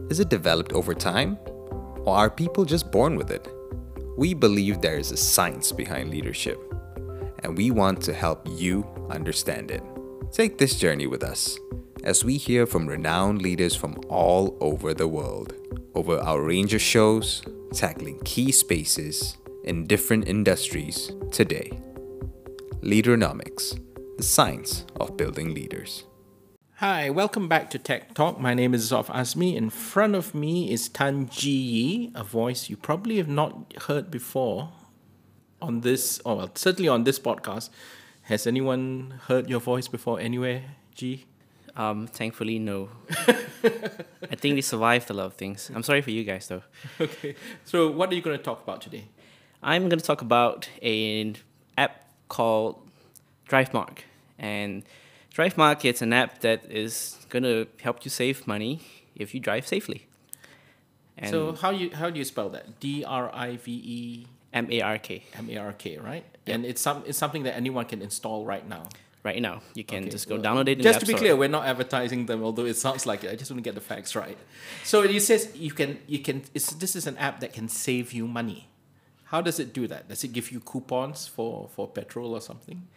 Is 0.09 0.21
it 0.21 0.29
developed 0.29 0.73
over 0.73 0.95
time? 0.95 1.37
Or 2.05 2.17
are 2.17 2.31
people 2.31 2.65
just 2.65 2.93
born 2.93 3.17
with 3.17 3.31
it? 3.31 3.49
We 4.17 4.35
believe 4.35 4.81
there 4.81 4.99
is 4.99 5.11
a 5.11 5.17
science 5.17 5.73
behind 5.73 6.11
leadership, 6.11 6.61
and 7.43 7.57
we 7.57 7.71
want 7.71 8.03
to 8.03 8.13
help 8.13 8.47
you 8.51 8.87
understand 9.11 9.71
it. 9.71 9.83
Take 10.31 10.59
this 10.59 10.79
journey 10.79 11.07
with 11.07 11.25
us 11.25 11.59
as 12.03 12.25
we 12.25 12.37
hear 12.37 12.67
from 12.67 12.87
renowned 12.87 13.41
leaders 13.43 13.77
from 13.77 13.97
all 14.09 14.57
over 14.61 14.93
the 14.93 15.07
world 15.07 15.55
over 15.95 16.19
our 16.19 16.43
range 16.43 16.75
of 16.75 16.81
shows 16.81 17.43
tackling 17.73 18.19
key 18.25 18.51
spaces 18.51 19.37
in 19.65 19.87
different 19.87 20.27
industries 20.27 21.13
today. 21.31 21.71
Leaderonomics, 22.81 23.81
the 24.17 24.23
science 24.23 24.85
of 24.99 25.17
building 25.17 25.55
leaders. 25.55 26.05
Hi, 26.77 27.11
welcome 27.11 27.49
back 27.49 27.71
to 27.71 27.79
Tech 27.79 28.13
Talk. 28.15 28.41
My 28.41 28.55
name 28.55 28.75
is 28.75 28.91
Zof 28.91 29.07
Azmi. 29.07 29.55
In 29.55 29.71
front 29.71 30.17
of 30.17 30.35
me 30.35 30.73
is 30.73 30.89
Tan 30.89 31.29
Ji 31.29 31.51
Yi, 31.51 32.13
a 32.17 32.25
voice 32.25 32.69
you 32.69 32.77
probably 32.77 33.19
have 33.19 33.29
not 33.29 33.73
heard 33.83 34.11
before 34.11 34.73
on 35.61 35.83
this, 35.83 36.21
or 36.25 36.37
well, 36.37 36.51
certainly 36.57 36.89
on 36.89 37.05
this 37.05 37.21
podcast. 37.21 37.71
Has 38.23 38.49
anyone 38.49 39.21
heard 39.29 39.49
your 39.49 39.61
voice 39.61 39.87
before 39.87 40.19
anywhere, 40.19 40.65
Ji? 40.93 41.27
Um, 41.77 42.07
thankfully, 42.07 42.59
no. 42.59 42.91
I 43.11 44.37
think 44.37 44.57
they 44.57 44.61
survived 44.61 45.11
a 45.11 45.15
lot 45.15 45.27
of 45.27 45.35
things. 45.35 45.71
I'm 45.75 45.83
sorry 45.83 46.03
for 46.03 46.11
you 46.11 46.25
guys, 46.25 46.49
though. 46.49 46.63
Okay. 47.01 47.35
So, 47.65 47.91
what 47.91 48.11
are 48.11 48.15
you 48.15 48.21
going 48.21 48.37
to 48.37 48.43
talk 48.43 48.63
about 48.63 48.83
today? 48.83 49.09
I'm 49.63 49.89
going 49.89 49.99
to 49.99 50.05
talk 50.05 50.21
about 50.21 50.69
an 50.83 51.37
app 51.79 52.05
called 52.29 52.87
DriveMark. 53.49 53.99
And 54.39 54.83
DriveMark 55.35 55.85
is 55.85 56.03
an 56.03 56.13
app 56.13 56.41
that 56.41 56.71
is 56.71 57.25
going 57.29 57.45
to 57.45 57.67
help 57.81 58.05
you 58.05 58.11
save 58.11 58.47
money 58.47 58.83
if 59.15 59.35
you 59.35 59.41
drive 59.41 59.67
safely. 59.67 60.07
And 61.17 61.31
so, 61.31 61.53
how 61.53 61.71
you 61.71 61.91
how 61.95 62.11
do 62.11 62.19
you 62.19 62.25
spell 62.25 62.49
that? 62.51 62.81
D 62.81 63.05
R 63.05 63.31
I 63.35 63.57
V 63.57 63.73
E 63.73 64.27
M 64.53 64.69
A 64.71 64.81
R 64.81 64.99
K. 64.99 65.25
M 65.35 65.49
A 65.51 65.57
R 65.59 65.73
K, 65.73 65.99
right? 65.99 66.25
And 66.47 66.65
it's 66.65 66.81
some 66.81 67.05
it's 67.07 67.19
something 67.19 67.45
that 67.45 67.55
anyone 67.55 67.85
can 67.85 68.03
install 68.03 68.45
right 68.45 68.67
now. 68.67 68.89
Right 69.25 69.41
now, 69.41 69.63
you 69.75 69.85
can 69.85 70.03
Okay, 70.03 70.11
just 70.11 70.29
go 70.29 70.35
well, 70.35 70.43
download 70.43 70.69
it. 70.69 70.79
In 70.79 70.83
Just 70.83 70.99
the 70.99 71.07
to 71.07 71.13
be 71.13 71.19
clear, 71.19 71.37
we're 71.37 71.49
not 71.49 71.65
advertising 71.65 72.27
them, 72.27 72.43
although 72.43 72.65
it 72.65 72.75
sounds 72.75 73.07
like 73.07 73.23
it. 73.23 73.31
I 73.31 73.37
just 73.37 73.53
want 73.53 73.59
to 73.59 73.63
get 73.63 73.77
the 73.77 73.81
facts 73.81 74.17
right. 74.17 74.37
So 74.83 75.03
it 75.03 75.21
says 75.21 75.53
you 75.55 75.71
can 75.71 75.99
you 76.09 76.19
can. 76.19 76.43
It's, 76.55 76.71
this 76.73 76.97
is 76.97 77.07
an 77.07 77.17
app 77.19 77.39
that 77.39 77.53
can 77.53 77.69
save 77.69 78.13
you 78.13 78.27
money. 78.27 78.69
How 79.27 79.41
does 79.41 79.61
it 79.61 79.73
do 79.73 79.87
that? 79.87 80.09
Does 80.09 80.25
it 80.25 80.33
give 80.33 80.51
you 80.51 80.59
coupons 80.59 81.29
for 81.29 81.69
for 81.75 81.87
petrol 81.87 82.35
or 82.35 82.41
something? 82.41 82.89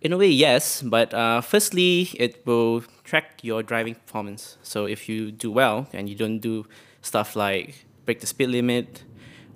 In 0.00 0.12
a 0.12 0.16
way, 0.16 0.28
yes, 0.28 0.82
but 0.82 1.12
uh, 1.14 1.40
firstly, 1.40 2.10
it 2.14 2.46
will 2.46 2.82
track 3.04 3.40
your 3.42 3.62
driving 3.62 3.94
performance. 3.96 4.58
So 4.62 4.86
if 4.86 5.08
you 5.08 5.30
do 5.32 5.50
well 5.50 5.86
and 5.92 6.08
you 6.08 6.14
don't 6.14 6.38
do 6.38 6.66
stuff 7.02 7.34
like 7.36 7.86
break 8.04 8.20
the 8.20 8.26
speed 8.26 8.48
limit, 8.50 9.04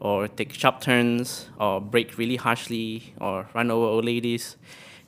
or 0.01 0.29
take 0.29 0.53
sharp 0.53 0.81
turns, 0.81 1.49
or 1.59 1.81
brake 1.81 2.19
really 2.19 2.37
harshly, 2.37 3.15
or 3.21 3.49
run 3.55 3.71
over 3.71 3.87
old 3.87 4.05
ladies, 4.05 4.57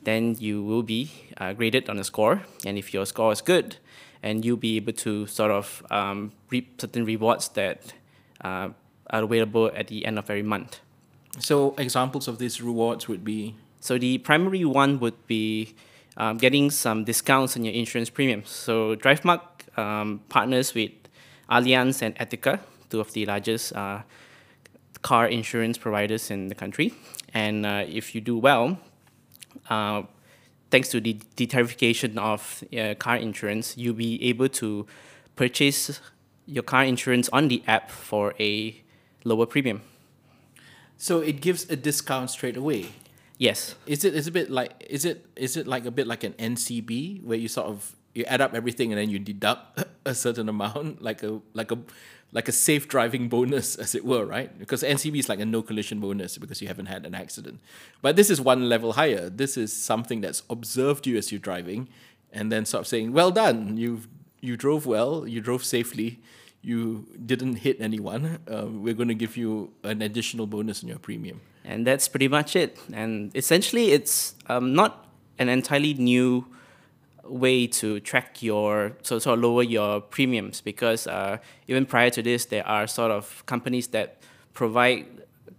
then 0.03 0.35
you 0.39 0.63
will 0.63 0.83
be 0.83 1.11
uh, 1.37 1.53
graded 1.53 1.89
on 1.89 1.99
a 1.99 2.03
score. 2.03 2.43
And 2.65 2.77
if 2.77 2.93
your 2.93 3.05
score 3.05 3.31
is 3.31 3.41
good, 3.41 3.77
and 4.21 4.43
you'll 4.43 4.57
be 4.57 4.75
able 4.75 4.93
to 4.93 5.27
sort 5.27 5.51
of 5.51 5.83
um, 5.89 6.31
reap 6.49 6.79
certain 6.81 7.05
rewards 7.05 7.49
that 7.49 7.93
uh, 8.41 8.69
are 9.09 9.23
available 9.23 9.71
at 9.75 9.87
the 9.87 10.05
end 10.05 10.19
of 10.19 10.29
every 10.29 10.43
month. 10.43 10.79
So 11.39 11.73
examples 11.77 12.27
of 12.27 12.37
these 12.37 12.61
rewards 12.61 13.07
would 13.07 13.23
be 13.23 13.55
So 13.81 13.97
the 13.97 14.17
primary 14.19 14.65
one 14.65 14.99
would 14.99 15.25
be 15.27 15.75
um, 16.17 16.37
getting 16.37 16.69
some 16.69 17.05
discounts 17.05 17.55
on 17.55 17.63
your 17.63 17.73
insurance 17.73 18.09
premiums. 18.09 18.49
So 18.49 18.95
DriveMark 18.95 19.77
um, 19.77 20.21
partners 20.29 20.73
with 20.73 20.91
Allianz 21.49 22.01
and 22.01 22.15
Etiqa, 22.15 22.59
two 22.89 22.99
of 22.99 23.13
the 23.13 23.25
largest 23.25 23.73
uh, 23.73 24.01
car 25.01 25.27
insurance 25.27 25.77
providers 25.77 26.29
in 26.29 26.47
the 26.47 26.55
country. 26.55 26.93
And 27.33 27.65
uh, 27.65 27.85
if 27.87 28.13
you 28.13 28.21
do 28.21 28.37
well, 28.37 28.77
uh, 29.69 30.03
thanks 30.71 30.89
to 30.89 31.01
the 31.01 31.19
detariffication 31.35 32.17
of 32.17 32.63
uh, 32.77 32.95
car 32.95 33.17
insurance, 33.17 33.77
you'll 33.77 33.93
be 33.95 34.23
able 34.23 34.49
to 34.49 34.85
purchase 35.35 35.99
your 36.45 36.63
car 36.63 36.83
insurance 36.83 37.29
on 37.29 37.47
the 37.47 37.63
app 37.67 37.91
for 37.91 38.33
a 38.39 38.81
lower 39.23 39.45
premium. 39.45 39.81
so 40.97 41.19
it 41.19 41.39
gives 41.41 41.69
a 41.69 41.75
discount 41.75 42.29
straight 42.29 42.57
away. 42.57 42.87
Yes. 43.37 43.75
Is 43.87 44.03
it 44.03 44.13
is 44.13 44.27
a 44.27 44.31
bit 44.31 44.51
like 44.51 44.85
is 44.89 45.05
it 45.05 45.25
is 45.35 45.55
it 45.55 45.65
like 45.65 45.85
a 45.85 45.91
bit 45.91 46.07
like 46.07 46.25
an 46.25 46.33
NCB 46.33 47.23
where 47.23 47.37
you 47.37 47.47
sort 47.47 47.67
of 47.67 47.95
you 48.13 48.25
add 48.25 48.41
up 48.41 48.53
everything 48.53 48.91
and 48.91 48.99
then 48.99 49.09
you 49.09 49.19
deduct 49.19 49.83
a 50.05 50.15
certain 50.15 50.49
amount, 50.49 51.01
like 51.01 51.23
a 51.23 51.41
like 51.53 51.71
a 51.71 51.79
like 52.31 52.47
a 52.47 52.51
safe 52.51 52.87
driving 52.87 53.27
bonus, 53.27 53.75
as 53.75 53.95
it 53.95 54.05
were, 54.05 54.25
right? 54.25 54.57
Because 54.59 54.83
NCB 54.83 55.19
is 55.19 55.29
like 55.29 55.39
a 55.39 55.45
no 55.45 55.61
collision 55.61 55.99
bonus 55.99 56.37
because 56.37 56.61
you 56.61 56.67
haven't 56.67 56.85
had 56.85 57.05
an 57.05 57.15
accident. 57.15 57.59
But 58.01 58.15
this 58.15 58.29
is 58.29 58.39
one 58.39 58.69
level 58.69 58.93
higher. 58.93 59.29
This 59.29 59.57
is 59.57 59.73
something 59.73 60.21
that's 60.21 60.43
observed 60.49 61.07
you 61.07 61.17
as 61.17 61.31
you're 61.31 61.39
driving, 61.39 61.89
and 62.31 62.51
then 62.51 62.65
sort 62.65 62.81
of 62.81 62.87
saying, 62.87 63.13
"Well 63.13 63.31
done, 63.31 63.77
you 63.77 64.01
you 64.41 64.57
drove 64.57 64.85
well, 64.85 65.27
you 65.27 65.41
drove 65.41 65.63
safely." 65.63 66.19
You 66.61 67.07
didn't 67.25 67.55
hit 67.63 67.79
anyone. 67.79 68.39
Uh, 68.45 68.65
we're 68.67 68.93
going 68.93 69.07
to 69.07 69.15
give 69.15 69.37
you 69.37 69.71
an 69.81 70.01
additional 70.01 70.45
bonus 70.45 70.83
on 70.83 70.89
your 70.89 70.99
premium. 70.99 71.39
And 71.63 71.87
that's 71.87 72.09
pretty 72.09 72.27
much 72.27 72.53
it. 72.53 72.77
And 72.91 73.33
essentially, 73.33 73.93
it's 73.93 74.35
um, 74.47 74.73
not 74.73 75.07
an 75.37 75.47
entirely 75.47 75.93
new 75.93 76.45
way 77.29 77.67
to 77.67 77.99
track 77.99 78.41
your 78.41 78.97
so 79.03 79.19
sort 79.19 79.37
of 79.37 79.43
lower 79.43 79.63
your 79.63 80.01
premiums 80.01 80.61
because 80.61 81.07
uh, 81.07 81.37
even 81.67 81.85
prior 81.85 82.09
to 82.09 82.21
this 82.21 82.45
there 82.45 82.65
are 82.67 82.87
sort 82.87 83.11
of 83.11 83.43
companies 83.45 83.87
that 83.87 84.17
provide 84.53 85.05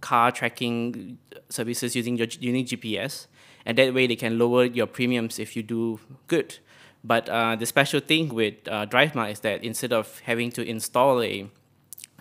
car 0.01 0.31
tracking 0.31 1.17
services 1.49 1.95
using 1.95 2.17
your 2.17 2.27
using 2.39 2.65
GPS 2.65 3.27
and 3.65 3.77
that 3.77 3.93
way 3.93 4.07
they 4.07 4.15
can 4.15 4.37
lower 4.37 4.65
your 4.65 4.87
premiums 4.87 5.39
if 5.39 5.55
you 5.55 5.63
do 5.63 5.99
good 6.27 6.57
but 7.03 7.27
uh, 7.29 7.55
the 7.55 7.65
special 7.65 7.99
thing 7.99 8.29
with 8.29 8.55
uh, 8.67 8.85
DriveMark 8.85 9.31
is 9.31 9.39
that 9.39 9.63
instead 9.63 9.91
of 9.91 10.19
having 10.25 10.51
to 10.51 10.61
install 10.63 11.21
a 11.21 11.49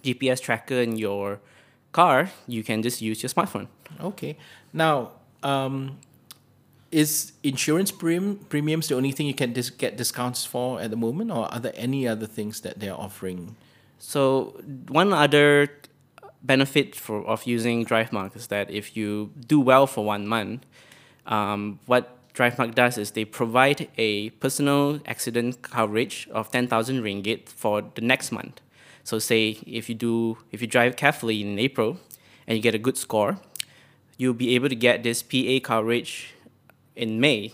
GPS 0.02 0.40
tracker 0.40 0.80
in 0.80 0.97
your 0.97 1.40
car 1.92 2.30
you 2.47 2.62
can 2.62 2.83
just 2.83 3.02
use 3.02 3.23
your 3.23 3.30
smartphone 3.30 3.69
Okay. 4.00 4.37
Now, 4.73 5.12
um, 5.42 5.99
is 6.92 7.32
insurance 7.42 7.92
premium 7.92 8.37
premiums 8.49 8.88
the 8.88 8.97
only 8.97 9.12
thing 9.12 9.26
you 9.26 9.35
can 9.35 9.52
dis- 9.52 9.70
get 9.70 9.97
discounts 9.97 10.44
for 10.44 10.80
at 10.80 10.90
the 10.90 10.97
moment, 10.97 11.30
or 11.30 11.52
are 11.52 11.61
there 11.61 11.73
any 11.76 12.06
other 12.06 12.26
things 12.26 12.61
that 12.62 12.80
they're 12.80 12.99
offering? 12.99 13.56
So 13.99 14.61
one 14.88 15.12
other 15.12 15.68
benefit 16.42 16.94
for 16.94 17.25
of 17.26 17.47
using 17.47 17.85
DriveMark 17.85 18.35
is 18.35 18.47
that 18.49 18.70
if 18.70 18.97
you 18.97 19.30
do 19.47 19.61
well 19.61 19.87
for 19.87 20.04
one 20.04 20.26
month, 20.26 20.64
um, 21.26 21.78
what 21.87 22.16
DriveMark 22.35 22.75
does 22.75 22.97
is 22.99 23.12
they 23.12 23.25
provide 23.25 23.88
a 23.99 24.30
personal 24.30 25.00
accident 25.06 25.62
coverage 25.62 26.28
of 26.32 26.50
ten 26.50 26.66
thousand 26.66 27.02
ringgit 27.02 27.49
for 27.49 27.82
the 27.94 28.00
next 28.00 28.32
month. 28.32 28.61
So 29.04 29.18
say 29.18 29.59
if 29.66 29.88
you 29.88 29.94
do 29.94 30.38
if 30.50 30.61
you 30.61 30.66
drive 30.66 30.97
carefully 30.97 31.40
in 31.42 31.59
April 31.59 31.99
and 32.47 32.56
you 32.56 32.62
get 32.62 32.75
a 32.75 32.78
good 32.78 32.97
score, 32.97 33.38
you'll 34.16 34.35
be 34.35 34.54
able 34.54 34.68
to 34.68 34.76
get 34.76 35.02
this 35.02 35.23
PA 35.23 35.59
coverage 35.62 36.35
in 37.00 37.21
May. 37.21 37.52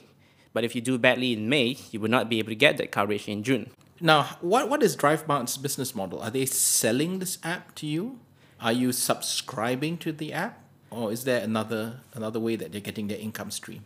But 0.53 0.65
if 0.65 0.75
you 0.75 0.81
do 0.81 0.99
badly 0.99 1.33
in 1.33 1.49
May, 1.49 1.76
you 1.91 2.00
will 2.00 2.11
not 2.11 2.29
be 2.29 2.38
able 2.38 2.50
to 2.50 2.57
get 2.57 2.76
that 2.79 2.91
coverage 2.91 3.29
in 3.29 3.43
June. 3.43 3.71
Now, 4.00 4.37
what 4.41 4.69
what 4.69 4.83
is 4.83 4.97
DriveMark's 4.97 5.57
business 5.57 5.95
model? 5.95 6.21
Are 6.21 6.31
they 6.31 6.47
selling 6.47 7.19
this 7.19 7.38
app 7.43 7.75
to 7.76 7.87
you? 7.87 8.19
Are 8.61 8.73
you 8.73 8.93
subscribing 8.93 9.99
to 9.99 10.12
the 10.12 10.33
app, 10.33 10.61
or 10.91 11.12
is 11.12 11.25
there 11.25 11.43
another 11.43 12.00
another 12.15 12.41
way 12.41 12.57
that 12.57 12.73
they're 12.73 12.81
getting 12.81 13.09
their 13.09 13.19
income 13.19 13.50
stream? 13.50 13.85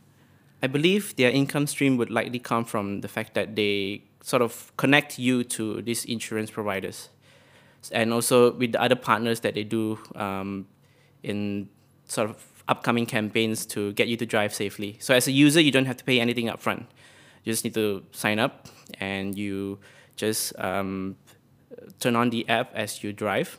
I 0.63 0.67
believe 0.67 1.17
their 1.17 1.31
income 1.31 1.67
stream 1.67 1.97
would 1.97 2.11
likely 2.11 2.39
come 2.39 2.65
from 2.65 3.01
the 3.01 3.09
fact 3.09 3.35
that 3.35 3.57
they 3.57 4.03
sort 4.23 4.43
of 4.43 4.73
connect 4.77 5.19
you 5.19 5.43
to 5.45 5.83
these 5.83 6.05
insurance 6.05 6.51
providers, 6.51 7.09
and 7.93 8.13
also 8.13 8.53
with 8.53 8.73
the 8.73 8.83
other 8.83 8.97
partners 8.97 9.41
that 9.41 9.55
they 9.55 9.65
do 9.65 9.99
um, 10.15 10.67
in 11.23 11.69
sort 12.07 12.31
of 12.31 12.50
upcoming 12.71 13.05
campaigns 13.05 13.67
to 13.67 13.93
get 13.93 14.09
you 14.09 14.17
to 14.17 14.25
drive 14.25 14.55
safely. 14.55 14.97
So 15.01 15.15
as 15.15 15.27
a 15.27 15.33
user, 15.33 15.61
you 15.61 15.73
don't 15.73 15.87
have 15.87 15.99
to 15.99 16.05
pay 16.05 16.21
anything 16.21 16.47
upfront. 16.47 16.87
You 17.45 17.53
just 17.53 17.65
need 17.65 17.75
to 17.75 18.05
sign 18.13 18.39
up, 18.39 18.69
and 19.01 19.37
you 19.37 19.79
just 20.17 20.59
um, 20.59 21.17
turn 21.99 22.17
on 22.17 22.31
the 22.31 22.49
app 22.49 22.73
as 22.75 23.03
you 23.03 23.13
drive. 23.13 23.59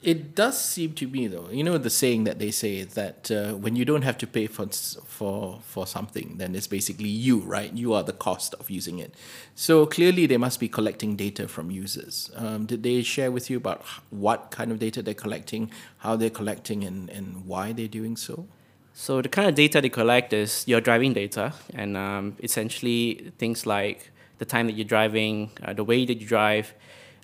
It 0.00 0.36
does 0.36 0.56
seem 0.56 0.92
to 0.94 1.08
me, 1.08 1.26
though, 1.26 1.48
you 1.50 1.64
know, 1.64 1.76
the 1.76 1.90
saying 1.90 2.22
that 2.22 2.38
they 2.38 2.52
say 2.52 2.84
that 2.84 3.30
uh, 3.32 3.54
when 3.54 3.74
you 3.74 3.84
don't 3.84 4.02
have 4.02 4.16
to 4.18 4.28
pay 4.28 4.46
for 4.46 4.68
for 4.68 5.58
for 5.62 5.88
something, 5.88 6.36
then 6.38 6.54
it's 6.54 6.68
basically 6.68 7.08
you, 7.08 7.40
right? 7.40 7.72
You 7.72 7.94
are 7.94 8.04
the 8.04 8.12
cost 8.12 8.54
of 8.54 8.70
using 8.70 9.00
it. 9.00 9.12
So 9.56 9.86
clearly, 9.86 10.26
they 10.26 10.36
must 10.36 10.60
be 10.60 10.68
collecting 10.68 11.16
data 11.16 11.48
from 11.48 11.72
users. 11.72 12.30
Um, 12.36 12.64
did 12.64 12.84
they 12.84 13.02
share 13.02 13.32
with 13.32 13.50
you 13.50 13.56
about 13.56 13.82
what 14.10 14.52
kind 14.52 14.70
of 14.70 14.78
data 14.78 15.02
they're 15.02 15.14
collecting, 15.14 15.72
how 15.98 16.14
they're 16.14 16.30
collecting, 16.30 16.84
and 16.84 17.10
and 17.10 17.44
why 17.44 17.72
they're 17.72 17.88
doing 17.88 18.16
so? 18.16 18.46
So 18.94 19.20
the 19.20 19.28
kind 19.28 19.48
of 19.48 19.56
data 19.56 19.80
they 19.80 19.88
collect 19.88 20.32
is 20.32 20.64
your 20.68 20.80
driving 20.80 21.12
data, 21.12 21.54
and 21.74 21.96
um, 21.96 22.36
essentially 22.40 23.32
things 23.38 23.66
like 23.66 24.12
the 24.38 24.44
time 24.44 24.66
that 24.68 24.74
you're 24.74 24.92
driving, 24.96 25.50
uh, 25.64 25.72
the 25.72 25.84
way 25.84 26.04
that 26.04 26.20
you 26.20 26.26
drive. 26.26 26.72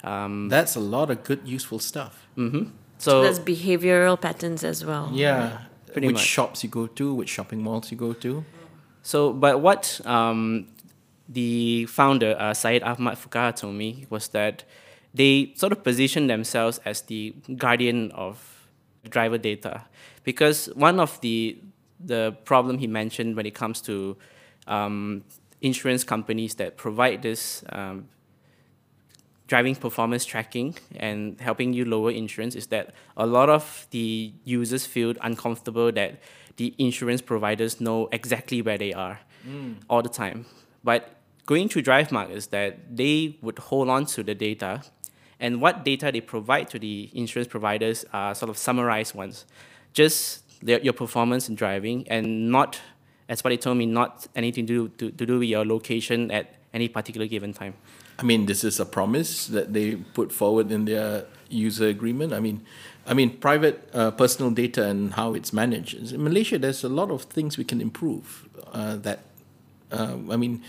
Um, 0.04 0.48
That's 0.48 0.76
a 0.76 0.80
lot 0.80 1.10
of 1.10 1.24
good, 1.24 1.40
useful 1.44 1.78
stuff. 1.78 2.26
so 2.98 3.22
There's 3.22 3.40
behavioral 3.40 4.20
patterns 4.20 4.62
as 4.62 4.84
well. 4.84 5.10
Yeah, 5.12 5.62
Pretty 5.92 6.08
which 6.08 6.14
much. 6.14 6.24
shops 6.24 6.62
you 6.62 6.70
go 6.70 6.86
to, 6.86 7.14
which 7.14 7.28
shopping 7.30 7.62
malls 7.62 7.90
you 7.90 7.96
go 7.96 8.12
to. 8.12 8.44
So, 9.02 9.32
but 9.32 9.60
what 9.60 10.00
um, 10.04 10.66
the 11.28 11.86
founder, 11.86 12.36
uh, 12.38 12.54
Syed 12.54 12.82
Ahmad 12.82 13.16
Fuqaha, 13.18 13.54
told 13.56 13.74
me 13.76 14.06
was 14.10 14.28
that 14.28 14.64
they 15.14 15.52
sort 15.56 15.72
of 15.72 15.82
position 15.84 16.26
themselves 16.26 16.80
as 16.84 17.02
the 17.02 17.34
guardian 17.56 18.10
of 18.12 18.68
driver 19.08 19.38
data. 19.38 19.84
Because 20.24 20.66
one 20.74 20.98
of 21.00 21.20
the, 21.20 21.58
the 22.00 22.36
problem 22.44 22.78
he 22.78 22.86
mentioned 22.86 23.36
when 23.36 23.46
it 23.46 23.54
comes 23.54 23.80
to 23.82 24.16
um, 24.66 25.22
insurance 25.60 26.02
companies 26.04 26.54
that 26.56 26.76
provide 26.76 27.22
this 27.22 27.62
um, 27.70 28.08
driving 29.46 29.74
performance 29.74 30.24
tracking 30.24 30.74
and 30.96 31.40
helping 31.40 31.72
you 31.72 31.84
lower 31.84 32.10
insurance 32.10 32.54
is 32.54 32.68
that 32.68 32.94
a 33.16 33.26
lot 33.26 33.50
of 33.50 33.86
the 33.90 34.32
users 34.44 34.86
feel 34.86 35.14
uncomfortable 35.22 35.92
that 35.92 36.20
the 36.56 36.74
insurance 36.78 37.20
providers 37.20 37.80
know 37.80 38.08
exactly 38.12 38.62
where 38.62 38.78
they 38.78 38.92
are 38.92 39.20
mm. 39.46 39.74
all 39.90 40.02
the 40.02 40.08
time. 40.08 40.46
But 40.82 41.16
going 41.46 41.68
through 41.68 41.82
DriveMark 41.82 42.30
is 42.30 42.48
that 42.48 42.96
they 42.96 43.36
would 43.42 43.58
hold 43.58 43.88
on 43.88 44.06
to 44.06 44.22
the 44.22 44.34
data 44.34 44.82
and 45.40 45.60
what 45.60 45.84
data 45.84 46.10
they 46.12 46.20
provide 46.20 46.70
to 46.70 46.78
the 46.78 47.10
insurance 47.12 47.48
providers 47.48 48.04
are 48.12 48.34
sort 48.34 48.48
of 48.48 48.56
summarized 48.56 49.14
ones. 49.14 49.44
Just 49.92 50.42
their, 50.64 50.80
your 50.80 50.92
performance 50.92 51.48
in 51.48 51.54
driving 51.54 52.06
and 52.08 52.50
not, 52.50 52.80
as 53.28 53.44
what 53.44 53.50
they 53.50 53.56
told 53.56 53.76
me, 53.76 53.84
not 53.84 54.26
anything 54.34 54.66
to 54.66 54.88
do, 54.88 55.10
to, 55.10 55.10
to 55.10 55.26
do 55.26 55.38
with 55.40 55.48
your 55.48 55.64
location 55.64 56.30
at 56.30 56.54
any 56.72 56.88
particular 56.88 57.26
given 57.26 57.52
time. 57.52 57.74
I 58.18 58.22
mean, 58.22 58.46
this 58.46 58.64
is 58.64 58.78
a 58.78 58.86
promise 58.86 59.46
that 59.48 59.72
they 59.72 59.96
put 59.96 60.30
forward 60.30 60.70
in 60.70 60.84
their 60.84 61.24
user 61.48 61.88
agreement. 61.88 62.32
I 62.32 62.40
mean, 62.40 62.62
I 63.06 63.14
mean, 63.14 63.36
private 63.38 63.88
uh, 63.92 64.10
personal 64.12 64.50
data 64.50 64.86
and 64.86 65.12
how 65.14 65.34
it's 65.34 65.52
managed. 65.52 66.12
In 66.12 66.24
Malaysia, 66.24 66.58
there's 66.58 66.84
a 66.84 66.88
lot 66.88 67.10
of 67.10 67.22
things 67.22 67.58
we 67.58 67.64
can 67.64 67.80
improve. 67.80 68.48
Uh, 68.72 68.96
that, 68.96 69.20
uh, 69.90 70.16
I 70.30 70.36
mean, 70.36 70.62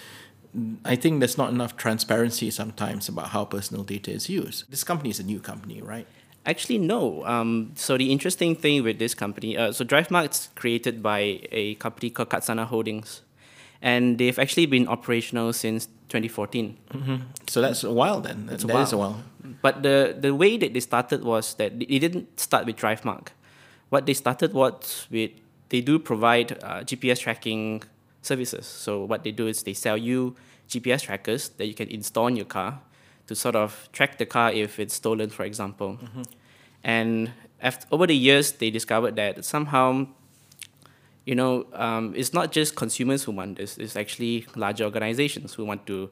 I 0.83 0.95
think 0.95 1.19
there's 1.19 1.37
not 1.37 1.49
enough 1.49 1.77
transparency 1.77 2.49
sometimes 2.51 3.07
about 3.07 3.27
how 3.27 3.45
personal 3.45 3.83
data 3.83 4.11
is 4.11 4.29
used. 4.29 4.69
This 4.69 4.83
company 4.83 5.09
is 5.09 5.19
a 5.19 5.23
new 5.23 5.39
company, 5.39 5.81
right? 5.81 6.07
Actually, 6.45 6.77
no. 6.77 7.25
Um, 7.25 7.71
so 7.75 7.97
the 7.97 8.11
interesting 8.11 8.55
thing 8.55 8.83
with 8.83 8.99
this 8.99 9.15
company, 9.15 9.57
uh, 9.57 9.71
so 9.71 9.83
DriveMark's 9.83 10.49
created 10.55 11.01
by 11.01 11.41
a 11.51 11.75
company 11.75 12.09
called 12.09 12.29
Katsana 12.29 12.65
Holdings, 12.65 13.21
and 13.81 14.17
they've 14.17 14.37
actually 14.37 14.65
been 14.65 14.87
operational 14.87 15.53
since 15.53 15.87
2014. 16.09 16.77
So 17.47 17.61
that's 17.61 17.83
a 17.83 17.91
while 17.91 18.21
then. 18.21 18.47
That, 18.47 18.63
a 18.63 18.67
that 18.67 18.81
is 18.81 18.93
a 18.93 18.97
while. 18.97 19.13
while. 19.13 19.23
But 19.61 19.83
the 19.83 20.15
the 20.19 20.33
way 20.33 20.57
that 20.57 20.73
they 20.73 20.79
started 20.79 21.23
was 21.23 21.55
that 21.55 21.79
they 21.79 21.99
didn't 21.99 22.39
start 22.39 22.65
with 22.65 22.75
DriveMark. 22.77 23.29
What 23.89 24.05
they 24.05 24.13
started 24.13 24.53
was 24.53 25.07
with 25.11 25.31
they 25.69 25.81
do 25.81 25.99
provide 25.99 26.51
uh, 26.63 26.81
GPS 26.83 27.19
tracking 27.19 27.83
services. 28.21 28.65
So 28.65 29.05
what 29.05 29.23
they 29.23 29.31
do 29.31 29.47
is 29.47 29.63
they 29.63 29.73
sell 29.73 29.97
you 29.97 30.35
GPS 30.69 31.01
trackers 31.03 31.49
that 31.57 31.65
you 31.67 31.73
can 31.73 31.89
install 31.89 32.27
in 32.27 32.35
your 32.35 32.45
car 32.45 32.81
to 33.27 33.35
sort 33.35 33.55
of 33.55 33.89
track 33.91 34.17
the 34.17 34.25
car 34.25 34.51
if 34.51 34.79
it's 34.79 34.93
stolen, 34.95 35.29
for 35.29 35.43
example. 35.43 35.97
And 36.83 37.31
after, 37.61 37.87
over 37.91 38.05
the 38.07 38.15
years, 38.15 38.51
they 38.53 38.69
discovered 38.69 39.15
that 39.15 39.43
somehow 39.45 40.07
you 41.25 41.35
know, 41.35 41.65
um, 41.73 42.13
it's 42.15 42.33
not 42.33 42.51
just 42.51 42.75
consumers 42.75 43.23
who 43.23 43.31
want 43.31 43.57
this. 43.57 43.77
It's 43.77 43.95
actually 43.95 44.45
larger 44.55 44.83
organizations 44.83 45.55
who 45.55 45.65
want 45.65 45.85
to 45.87 46.09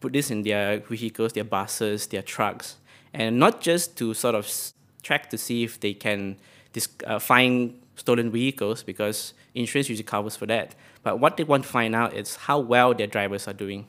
put 0.00 0.12
this 0.12 0.30
in 0.30 0.42
their 0.42 0.80
vehicles, 0.80 1.34
their 1.34 1.44
buses, 1.44 2.06
their 2.06 2.22
trucks, 2.22 2.76
and 3.12 3.38
not 3.38 3.60
just 3.60 3.96
to 3.98 4.14
sort 4.14 4.34
of 4.34 4.50
track 5.02 5.30
to 5.30 5.38
see 5.38 5.64
if 5.64 5.78
they 5.80 5.92
can 5.92 6.36
dis- 6.72 6.88
uh, 7.06 7.18
find 7.18 7.78
stolen 7.96 8.30
vehicles 8.30 8.82
because 8.82 9.34
insurance 9.54 9.88
usually 9.88 10.04
covers 10.04 10.34
for 10.34 10.46
that. 10.46 10.74
But 11.02 11.20
what 11.20 11.36
they 11.36 11.44
want 11.44 11.64
to 11.64 11.68
find 11.68 11.94
out 11.94 12.14
is 12.14 12.36
how 12.36 12.58
well 12.58 12.94
their 12.94 13.06
drivers 13.06 13.46
are 13.46 13.52
doing. 13.52 13.86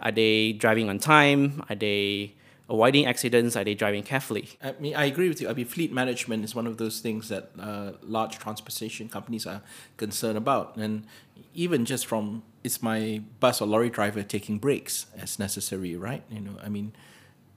Are 0.00 0.12
they 0.12 0.52
driving 0.52 0.88
on 0.90 0.98
time? 0.98 1.64
Are 1.70 1.74
they 1.76 2.34
avoiding 2.72 3.06
accidents? 3.06 3.54
Are 3.54 3.64
they 3.64 3.74
driving 3.74 4.02
carefully? 4.02 4.48
I 4.62 4.72
mean, 4.80 4.94
I 4.94 5.04
agree 5.04 5.28
with 5.28 5.40
you. 5.40 5.48
I 5.48 5.52
mean, 5.52 5.66
fleet 5.66 5.92
management 5.92 6.42
is 6.42 6.54
one 6.54 6.66
of 6.66 6.78
those 6.78 7.00
things 7.00 7.28
that 7.28 7.50
uh, 7.60 7.92
large 8.02 8.38
transportation 8.38 9.08
companies 9.08 9.46
are 9.46 9.62
concerned 9.98 10.38
about. 10.38 10.76
And 10.76 11.06
even 11.54 11.84
just 11.84 12.06
from, 12.06 12.42
is 12.64 12.82
my 12.82 13.22
bus 13.40 13.60
or 13.60 13.68
lorry 13.68 13.90
driver 13.90 14.22
taking 14.22 14.58
breaks 14.58 15.06
as 15.16 15.38
necessary, 15.38 15.94
right? 15.96 16.22
You 16.30 16.40
know, 16.40 16.56
I 16.64 16.68
mean, 16.68 16.92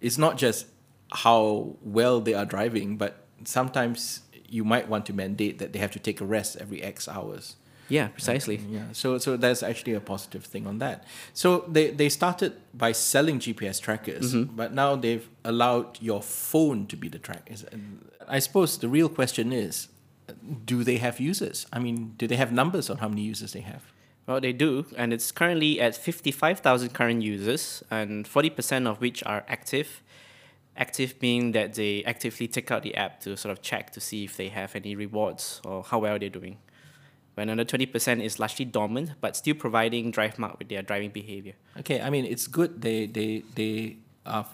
it's 0.01 0.17
not 0.17 0.37
just 0.37 0.67
how 1.11 1.77
well 1.81 2.19
they 2.19 2.33
are 2.33 2.45
driving, 2.45 2.97
but 2.97 3.25
sometimes 3.45 4.21
you 4.47 4.63
might 4.63 4.89
want 4.89 5.05
to 5.05 5.13
mandate 5.13 5.59
that 5.59 5.71
they 5.71 5.79
have 5.79 5.91
to 5.91 5.99
take 5.99 6.19
a 6.19 6.25
rest 6.25 6.57
every 6.59 6.83
X 6.83 7.07
hours. 7.07 7.55
Yeah, 7.87 8.07
precisely. 8.07 8.59
Yeah, 8.69 8.85
so 8.93 9.17
so 9.17 9.37
that's 9.37 9.61
actually 9.61 9.93
a 9.93 9.99
positive 9.99 10.45
thing 10.45 10.65
on 10.67 10.79
that. 10.79 11.05
So 11.33 11.65
they, 11.67 11.91
they 11.91 12.09
started 12.09 12.53
by 12.73 12.93
selling 12.93 13.39
GPS 13.39 13.79
trackers, 13.79 14.33
mm-hmm. 14.33 14.55
but 14.55 14.73
now 14.73 14.95
they've 14.95 15.27
allowed 15.43 16.01
your 16.01 16.21
phone 16.21 16.87
to 16.87 16.97
be 16.97 17.09
the 17.09 17.19
track. 17.19 17.47
Is- 17.51 17.65
I 18.27 18.39
suppose 18.39 18.77
the 18.79 18.87
real 18.87 19.09
question 19.09 19.53
is, 19.53 19.87
do 20.65 20.83
they 20.83 20.97
have 20.97 21.19
users? 21.19 21.67
I 21.71 21.79
mean, 21.79 22.13
do 22.17 22.27
they 22.27 22.35
have 22.37 22.51
numbers 22.51 22.89
on 22.89 22.97
how 22.97 23.07
many 23.07 23.21
users 23.21 23.53
they 23.53 23.61
have? 23.61 23.83
Well, 24.27 24.41
they 24.41 24.53
do, 24.53 24.87
and 24.97 25.13
it's 25.13 25.31
currently 25.31 25.79
at 25.79 25.95
55,000 25.95 26.89
current 26.93 27.21
users, 27.21 27.83
and 27.91 28.25
40% 28.25 28.87
of 28.87 28.99
which 28.99 29.23
are 29.23 29.45
active. 29.47 30.01
Active 30.75 31.15
meaning 31.21 31.51
that 31.51 31.75
they 31.75 32.03
actively 32.03 32.47
take 32.47 32.71
out 32.71 32.83
the 32.83 32.95
app 32.95 33.19
to 33.21 33.37
sort 33.37 33.51
of 33.51 33.61
check 33.61 33.91
to 33.91 34.01
see 34.01 34.25
if 34.25 34.35
they 34.35 34.49
have 34.49 34.75
any 34.75 34.95
rewards 34.95 35.61
or 35.63 35.83
how 35.83 35.99
well 35.99 36.17
they're 36.17 36.29
doing. 36.29 36.57
When 37.35 37.49
another 37.49 37.77
20% 37.77 38.23
is 38.23 38.39
largely 38.39 38.65
dormant, 38.65 39.11
but 39.21 39.35
still 39.35 39.55
providing 39.55 40.11
DriveMark 40.11 40.57
with 40.57 40.69
their 40.69 40.81
driving 40.81 41.11
behavior. 41.11 41.53
Okay, 41.79 42.01
I 42.01 42.09
mean, 42.09 42.25
it's 42.25 42.47
good 42.47 42.81
they 42.81 43.07
they 43.07 43.43
they 43.55 43.97
are 44.25 44.47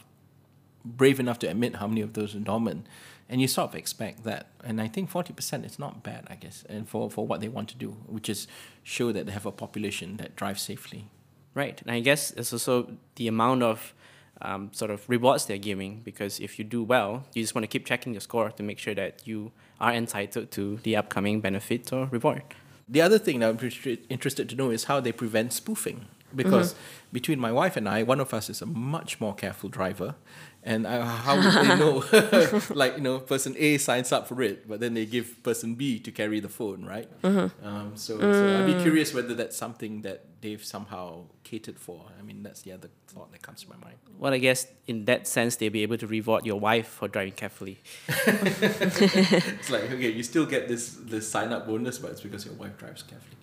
brave 0.84 1.20
enough 1.20 1.40
to 1.40 1.48
admit 1.48 1.76
how 1.76 1.88
many 1.88 2.02
of 2.02 2.14
those 2.14 2.36
are 2.36 2.40
dormant, 2.40 2.88
and 3.30 3.40
you 3.40 3.48
sort 3.48 3.70
of 3.70 3.76
expect 3.76 4.24
that. 4.24 4.48
And 4.64 4.82
I 4.82 4.88
think 4.88 5.10
forty 5.10 5.32
percent 5.32 5.64
is 5.64 5.78
not 5.78 6.02
bad, 6.04 6.26
I 6.28 6.36
guess, 6.36 6.64
and 6.68 6.90
for 6.90 7.10
for 7.12 7.28
what 7.28 7.40
they 7.40 7.50
want 7.50 7.70
to 7.70 7.78
do, 7.78 7.92
which 8.08 8.30
is 8.30 8.48
show 8.84 9.12
that 9.12 9.28
they 9.28 9.32
have 9.32 9.46
a 9.46 9.52
population 9.52 10.18
that 10.18 10.36
drives 10.36 10.62
safely. 10.64 11.06
Right, 11.54 11.80
and 11.82 11.92
I 11.92 12.00
guess 12.00 12.32
it's 12.32 12.52
also 12.52 12.98
the 13.16 13.28
amount 13.28 13.62
of 13.62 13.94
um, 14.42 14.70
sort 14.74 14.92
of 14.92 15.08
rewards 15.08 15.46
they're 15.46 15.58
giving 15.58 16.02
because 16.04 16.40
if 16.40 16.58
you 16.58 16.66
do 16.66 16.84
well, 16.84 17.26
you 17.34 17.44
just 17.44 17.54
want 17.54 17.64
to 17.64 17.68
keep 17.68 17.86
checking 17.86 18.14
your 18.14 18.22
score 18.22 18.50
to 18.52 18.64
make 18.64 18.80
sure 18.80 18.96
that 18.96 19.28
you 19.28 19.52
are 19.80 19.94
entitled 19.94 20.52
to 20.52 20.78
the 20.78 20.96
upcoming 20.96 21.42
benefit 21.42 21.92
or 21.94 22.08
reward. 22.08 22.44
The 22.92 23.02
other 23.02 23.18
thing 23.18 23.40
that 23.40 23.50
I'm 23.50 23.58
interested- 23.58 24.50
to 24.50 24.56
know 24.56 24.70
is 24.70 24.84
how 24.84 25.00
they 25.00 25.14
prevent 25.14 25.54
spoofing. 25.54 26.08
Because 26.36 26.76
between 27.12 27.40
my 27.40 27.52
wife 27.52 27.76
and 27.78 27.88
I, 27.88 28.04
one 28.04 28.20
of 28.20 28.34
us 28.34 28.50
is 28.50 28.62
a 28.62 28.66
much 28.66 29.20
more 29.20 29.36
careful 29.36 29.70
driver. 29.70 30.16
And 30.64 30.86
uh, 30.86 31.04
how 31.04 31.36
would 31.38 31.54
they 31.54 31.76
know? 31.76 32.62
like, 32.76 32.98
you 32.98 33.02
know, 33.02 33.20
person 33.20 33.56
A 33.58 33.78
signs 33.78 34.12
up 34.12 34.28
for 34.28 34.42
it, 34.44 34.68
but 34.68 34.80
then 34.80 34.94
they 34.94 35.06
give 35.08 35.42
person 35.42 35.74
B 35.76 36.00
to 36.00 36.12
carry 36.12 36.40
the 36.40 36.50
phone, 36.50 36.86
right? 36.86 37.10
Um, 37.24 37.94
so, 37.96 38.20
so 38.20 38.60
I'd 38.60 38.68
be 38.68 38.82
curious 38.82 39.14
whether 39.14 39.34
that's 39.34 39.58
something 39.58 40.02
that 40.04 40.26
they've 40.42 40.64
somehow 40.64 41.26
catered 41.44 41.80
for. 41.80 42.06
I 42.20 42.22
mean, 42.22 42.44
that's 42.44 42.62
the 42.62 42.74
other 42.74 42.90
thought 43.08 43.32
that 43.32 43.42
comes 43.42 43.64
to 43.64 43.70
my 43.70 43.78
mind. 43.78 43.96
Well, 44.20 44.34
I 44.34 44.38
guess 44.38 44.68
in 44.86 45.06
that 45.06 45.28
sense, 45.28 45.56
they'll 45.56 45.72
be 45.72 45.82
able 45.82 45.98
to 45.98 46.06
reward 46.06 46.46
your 46.46 46.60
wife 46.60 46.88
for 46.88 47.08
driving 47.08 47.34
carefully. 47.34 47.80
It's 48.28 49.70
like 49.70 49.90
okay, 49.92 50.12
you 50.12 50.24
still 50.24 50.46
get 50.46 50.68
this 50.68 50.98
this 51.02 51.28
sign 51.30 51.52
up 51.54 51.66
bonus, 51.66 51.98
but 51.98 52.12
it's 52.12 52.22
because 52.22 52.46
your 52.46 52.54
wife 52.56 52.78
drives 52.78 53.04
carefully. 53.04 53.38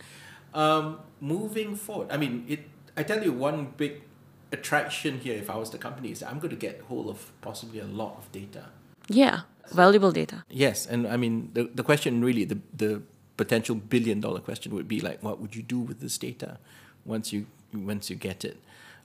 Um, 0.54 1.00
moving 1.20 1.74
forward, 1.76 2.08
I 2.10 2.16
mean, 2.16 2.44
it. 2.48 2.60
I 2.98 3.04
tell 3.04 3.22
you, 3.22 3.32
one 3.32 3.74
big 3.76 4.02
attraction 4.50 5.20
here, 5.20 5.36
if 5.36 5.48
I 5.48 5.56
was 5.56 5.70
the 5.70 5.78
company, 5.78 6.10
is 6.10 6.20
that 6.20 6.30
I'm 6.30 6.40
going 6.40 6.50
to 6.50 6.62
get 6.68 6.80
hold 6.88 7.08
of 7.08 7.30
possibly 7.40 7.78
a 7.78 7.86
lot 7.86 8.16
of 8.18 8.30
data. 8.32 8.64
Yeah, 9.08 9.42
valuable 9.72 10.12
data. 10.12 10.44
Yes, 10.50 10.86
and 10.86 11.06
I 11.06 11.16
mean 11.16 11.50
the 11.54 11.62
the 11.74 11.82
question 11.82 12.24
really 12.24 12.44
the 12.44 12.58
the 12.76 13.02
potential 13.36 13.74
billion 13.76 14.20
dollar 14.20 14.40
question 14.40 14.74
would 14.74 14.88
be 14.88 15.00
like, 15.00 15.22
what 15.22 15.40
would 15.40 15.54
you 15.54 15.62
do 15.62 15.78
with 15.78 16.00
this 16.00 16.18
data 16.18 16.58
once 17.04 17.32
you 17.32 17.46
once 17.72 18.10
you 18.10 18.16
get 18.16 18.44
it? 18.44 18.56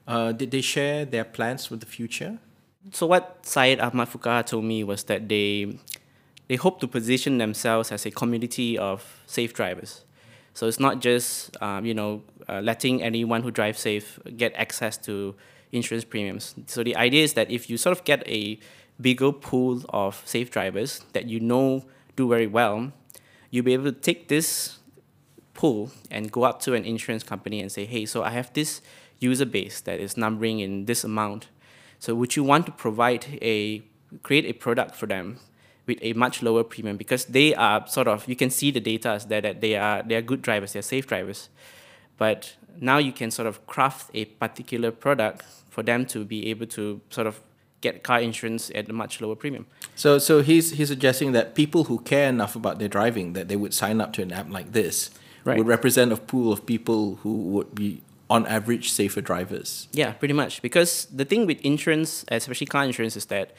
Uh, 0.06 0.32
did 0.32 0.50
they 0.50 0.60
share 0.60 1.04
their 1.04 1.24
plans 1.24 1.66
for 1.66 1.76
the 1.76 1.86
future? 1.86 2.38
So 2.92 3.06
what 3.06 3.38
Syed 3.42 3.80
Ahmad 3.80 4.08
Fuqaha 4.10 4.44
told 4.44 4.64
me 4.64 4.84
was 4.84 5.04
that 5.04 5.28
they 5.28 5.78
they 6.48 6.56
hope 6.56 6.80
to 6.80 6.88
position 6.88 7.38
themselves 7.38 7.92
as 7.92 8.04
a 8.04 8.10
community 8.10 8.76
of 8.76 9.22
safe 9.26 9.54
drivers. 9.54 10.04
So 10.54 10.66
it's 10.66 10.80
not 10.80 11.00
just 11.00 11.60
um, 11.62 11.84
you 11.84 11.94
know 11.94 12.22
uh, 12.48 12.60
letting 12.60 13.02
anyone 13.02 13.42
who 13.42 13.50
drives 13.50 13.80
safe 13.80 14.18
get 14.36 14.54
access 14.54 14.96
to 14.98 15.34
insurance 15.72 16.04
premiums. 16.04 16.54
So 16.66 16.82
the 16.82 16.96
idea 16.96 17.24
is 17.24 17.34
that 17.34 17.50
if 17.50 17.68
you 17.68 17.76
sort 17.76 17.96
of 17.96 18.04
get 18.04 18.26
a 18.28 18.58
bigger 19.00 19.32
pool 19.32 19.82
of 19.88 20.22
safe 20.24 20.50
drivers 20.50 21.00
that 21.12 21.26
you 21.26 21.40
know 21.40 21.84
do 22.16 22.28
very 22.28 22.46
well, 22.46 22.92
you'll 23.50 23.64
be 23.64 23.72
able 23.74 23.84
to 23.84 23.92
take 23.92 24.28
this 24.28 24.78
pool 25.52 25.90
and 26.10 26.30
go 26.30 26.44
up 26.44 26.60
to 26.62 26.74
an 26.74 26.84
insurance 26.84 27.22
company 27.22 27.60
and 27.60 27.70
say, 27.70 27.84
hey, 27.84 28.06
so 28.06 28.22
I 28.22 28.30
have 28.30 28.52
this 28.52 28.80
user 29.18 29.46
base 29.46 29.80
that 29.82 30.00
is 30.00 30.16
numbering 30.16 30.60
in 30.60 30.84
this 30.86 31.04
amount. 31.04 31.48
So 31.98 32.14
would 32.14 32.36
you 32.36 32.44
want 32.44 32.66
to 32.66 32.72
provide 32.72 33.38
a 33.42 33.82
create 34.22 34.44
a 34.44 34.52
product 34.52 34.94
for 34.94 35.06
them 35.06 35.38
with 35.86 35.98
a 36.02 36.12
much 36.14 36.42
lower 36.42 36.64
premium 36.64 36.96
because 36.96 37.26
they 37.26 37.54
are 37.54 37.86
sort 37.86 38.08
of 38.08 38.26
you 38.28 38.36
can 38.36 38.50
see 38.50 38.70
the 38.70 38.80
data 38.80 39.10
as 39.10 39.26
that, 39.26 39.42
that 39.42 39.60
they 39.60 39.76
are 39.76 40.02
they 40.02 40.14
are 40.14 40.22
good 40.22 40.42
drivers, 40.42 40.72
they're 40.72 40.82
safe 40.82 41.06
drivers. 41.06 41.48
But 42.16 42.54
now 42.80 42.98
you 42.98 43.12
can 43.12 43.30
sort 43.30 43.46
of 43.48 43.66
craft 43.66 44.10
a 44.14 44.24
particular 44.24 44.90
product 44.90 45.44
for 45.68 45.82
them 45.82 46.06
to 46.06 46.24
be 46.24 46.48
able 46.50 46.66
to 46.66 47.00
sort 47.10 47.26
of 47.26 47.40
get 47.80 48.02
car 48.02 48.20
insurance 48.20 48.70
at 48.74 48.88
a 48.88 48.92
much 48.92 49.20
lower 49.20 49.34
premium. 49.36 49.66
So, 49.94 50.18
so 50.18 50.42
he's 50.42 50.72
he's 50.72 50.88
suggesting 50.88 51.32
that 51.32 51.54
people 51.54 51.84
who 51.84 51.98
care 51.98 52.28
enough 52.28 52.56
about 52.56 52.78
their 52.78 52.88
driving 52.88 53.32
that 53.34 53.48
they 53.48 53.56
would 53.56 53.74
sign 53.74 54.00
up 54.00 54.12
to 54.14 54.22
an 54.22 54.32
app 54.32 54.48
like 54.50 54.72
this 54.72 55.10
Right. 55.44 55.58
would 55.58 55.66
represent 55.66 56.10
a 56.10 56.16
pool 56.16 56.52
of 56.54 56.64
people 56.64 57.16
who 57.16 57.34
would 57.34 57.74
be, 57.74 58.00
on 58.30 58.46
average, 58.46 58.90
safer 58.90 59.20
drivers. 59.20 59.88
Yeah, 59.92 60.12
pretty 60.12 60.32
much. 60.32 60.62
Because 60.62 61.04
the 61.12 61.26
thing 61.26 61.44
with 61.46 61.60
insurance, 61.60 62.24
especially 62.28 62.66
car 62.66 62.82
insurance, 62.86 63.14
is 63.14 63.26
that 63.26 63.50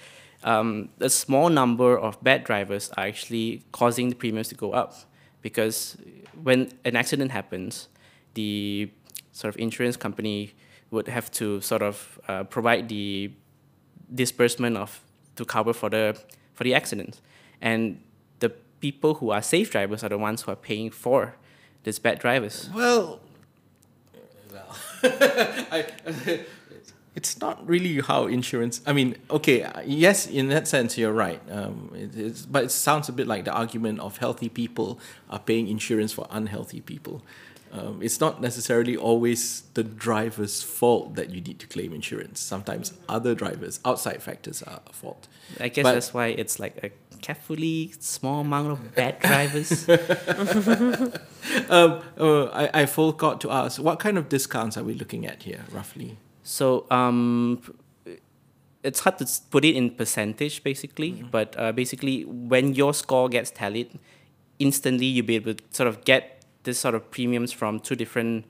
um, 0.46 0.90
a 1.00 1.10
small 1.10 1.50
number 1.50 1.98
of 1.98 2.24
bad 2.24 2.44
drivers 2.44 2.92
are 2.96 3.06
actually 3.06 3.64
causing 3.72 4.10
the 4.10 4.16
premiums 4.16 4.48
to 4.50 4.56
go 4.56 4.72
up. 4.72 4.94
Because 5.42 5.98
when 6.44 6.72
an 6.86 6.96
accident 6.96 7.32
happens, 7.32 7.90
the 8.36 8.90
sort 9.32 9.54
of 9.54 9.60
insurance 9.60 9.98
company 9.98 10.54
would 10.92 11.08
have 11.08 11.32
to 11.32 11.60
sort 11.62 11.82
of 11.82 12.20
uh, 12.28 12.44
provide 12.46 12.88
the 12.90 13.32
disbursement 14.14 14.78
of 14.78 15.02
to 15.36 15.44
cover 15.44 15.74
for 15.74 15.90
the 15.90 16.18
for 16.54 16.64
the 16.64 16.74
accident, 16.74 17.20
and 17.60 18.00
the 18.40 18.50
people 18.80 19.16
who 19.16 19.30
are 19.32 19.42
safe 19.42 19.70
drivers 19.72 20.04
are 20.04 20.10
the 20.10 20.18
ones 20.18 20.44
who 20.44 20.52
are 20.52 20.56
paying 20.56 20.90
for 20.90 21.36
these 21.84 22.00
bad 22.00 22.20
drivers. 22.20 22.70
Well, 22.74 23.20
well, 24.54 24.76
I, 25.04 25.86
it's 27.16 27.40
not 27.40 27.66
really 27.68 28.02
how 28.02 28.28
insurance. 28.28 28.82
I 28.86 28.92
mean, 28.94 29.16
okay, 29.30 29.70
yes, 29.86 30.28
in 30.28 30.50
that 30.50 30.68
sense, 30.68 30.98
you're 30.98 31.14
right. 31.14 31.42
Um, 31.50 31.92
it, 31.96 32.16
it's, 32.18 32.46
but 32.46 32.66
it 32.66 32.72
sounds 32.72 33.08
a 33.10 33.14
bit 33.14 33.26
like 33.28 33.46
the 33.46 33.54
argument 33.54 34.00
of 34.02 34.18
healthy 34.18 34.50
people 34.50 35.00
are 35.30 35.40
paying 35.40 35.68
insurance 35.68 36.12
for 36.14 36.28
unhealthy 36.30 36.82
people. 36.82 37.22
Um, 37.72 38.00
it's 38.02 38.22
not 38.22 38.42
necessarily 38.42 38.96
always 38.96 39.64
the 39.74 39.84
driver's 39.84 40.62
fault 40.64 41.16
that 41.16 41.30
you 41.32 41.42
need 41.42 41.60
to 41.60 41.68
claim 41.68 41.94
insurance. 41.94 42.40
Sometimes 42.40 42.94
other 43.10 43.36
drivers, 43.36 43.80
outside 43.84 44.22
factors, 44.24 44.62
are 44.64 44.80
a 44.88 44.94
fault. 44.94 45.28
I 45.60 45.68
guess 45.70 45.84
But- 45.84 45.94
that's 45.94 46.14
why 46.14 46.28
it's 46.28 46.58
like 46.60 46.78
a 46.84 46.92
carefully 47.22 47.94
small 48.00 48.42
amount 48.42 48.72
of 48.72 48.96
bad 48.96 49.20
drivers. 49.30 49.88
Um, 51.70 52.02
uh, 52.20 52.46
I, 52.46 52.82
I 52.82 52.86
forgot 52.86 53.40
to 53.42 53.52
ask, 53.52 53.80
what 53.82 54.00
kind 54.00 54.18
of 54.18 54.30
discounts 54.30 54.78
are 54.78 54.84
we 54.84 54.94
looking 54.96 55.26
at 55.28 55.44
here, 55.44 55.62
roughly? 55.72 56.18
So 56.46 56.86
um, 56.92 57.60
it's 58.84 59.00
hard 59.00 59.18
to 59.18 59.28
put 59.50 59.66
it 59.66 59.76
in 59.76 59.90
percentage 59.90 60.64
basically, 60.64 61.26
but 61.32 61.56
uh, 61.58 61.72
basically 61.72 62.24
when 62.24 62.76
your 62.76 62.94
score 62.94 63.28
gets 63.30 63.50
tallied, 63.50 63.98
instantly 64.60 65.08
you'll 65.08 65.26
be 65.26 65.36
able 65.36 65.56
to 65.56 65.64
sort 65.72 65.88
of 65.88 66.06
get 66.06 66.46
this 66.62 66.80
sort 66.80 66.94
of 66.94 67.10
premiums 67.10 67.52
from 67.52 67.80
two 67.80 67.96
different 67.96 68.46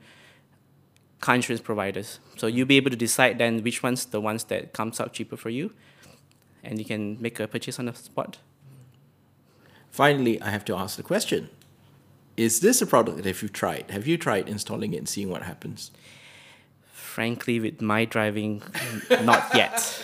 car 1.20 1.36
insurance 1.36 1.62
providers. 1.62 2.20
So 2.36 2.46
you'll 2.46 2.66
be 2.66 2.76
able 2.76 2.90
to 2.90 2.96
decide 2.96 3.38
then 3.38 3.62
which 3.62 3.82
one's 3.82 4.04
the 4.04 4.20
ones 4.20 4.44
that 4.44 4.74
comes 4.74 5.00
out 5.00 5.14
cheaper 5.14 5.38
for 5.38 5.48
you, 5.48 5.72
and 6.62 6.78
you 6.78 6.84
can 6.84 7.20
make 7.20 7.40
a 7.40 7.48
purchase 7.48 7.78
on 7.78 7.86
the 7.86 7.94
spot. 7.94 8.38
Finally, 9.90 10.38
I 10.42 10.50
have 10.50 10.66
to 10.66 10.76
ask 10.76 10.98
the 10.98 11.02
question 11.02 11.48
Is 12.36 12.60
this 12.60 12.82
a 12.82 12.86
product 12.86 13.16
that 13.16 13.24
have 13.24 13.40
you've 13.40 13.54
tried? 13.54 13.90
Have 13.90 14.06
you 14.06 14.18
tried 14.18 14.50
installing 14.50 14.92
it 14.92 14.98
and 14.98 15.08
seeing 15.08 15.30
what 15.30 15.44
happens? 15.44 15.90
Frankly, 17.16 17.60
with 17.60 17.80
my 17.80 18.04
driving, 18.04 18.60
not 19.22 19.48
yet. 19.54 20.02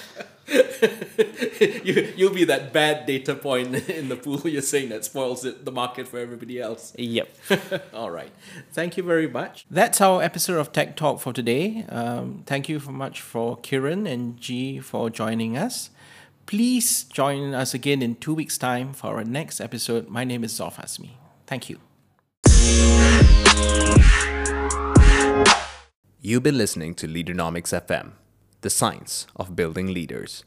you, 0.48 2.11
you'll 2.16 2.33
be 2.33 2.44
that 2.44 2.72
bad 2.72 3.05
data 3.05 3.35
point 3.35 3.75
in 3.90 4.09
the 4.09 4.16
pool 4.16 4.40
you're 4.48 4.62
saying 4.62 4.88
that 4.88 5.05
spoils 5.05 5.44
it, 5.44 5.66
the 5.66 5.70
market 5.70 6.09
for 6.09 6.18
everybody 6.18 6.59
else. 6.59 6.94
Yep. 6.96 7.29
All 7.92 8.11
right. 8.11 8.33
Thank 8.72 8.96
you 8.96 9.03
very 9.03 9.29
much. 9.29 9.66
That's 9.70 10.01
our 10.01 10.22
episode 10.22 10.59
of 10.59 10.72
Tech 10.72 10.96
Talk 10.96 11.20
for 11.20 11.35
today. 11.35 11.85
Um, 11.90 12.44
thank 12.46 12.70
you 12.70 12.81
so 12.81 12.90
much 12.90 13.20
for 13.20 13.59
Kiran 13.59 14.11
and 14.11 14.38
Ji 14.40 14.81
for 14.81 15.11
joining 15.11 15.59
us. 15.59 15.90
Please 16.46 17.05
join 17.05 17.53
us 17.53 17.75
again 17.75 18.01
in 18.01 18.14
two 18.14 18.33
weeks' 18.33 18.57
time 18.57 18.94
for 18.94 19.18
our 19.18 19.25
next 19.25 19.61
episode. 19.61 20.09
My 20.09 20.25
name 20.25 20.44
is 20.44 20.59
Zof 20.59 20.77
Azmi. 20.77 21.11
Thank 21.46 21.68
you. 21.68 21.79
You've 26.25 26.45
been 26.45 26.57
listening 26.57 26.95
to 26.95 27.09
Leaderonomics 27.09 27.75
FM, 27.75 28.13
the 28.61 28.71
science 28.71 29.27
of 29.35 29.57
building 29.57 29.93
leaders. 29.93 30.45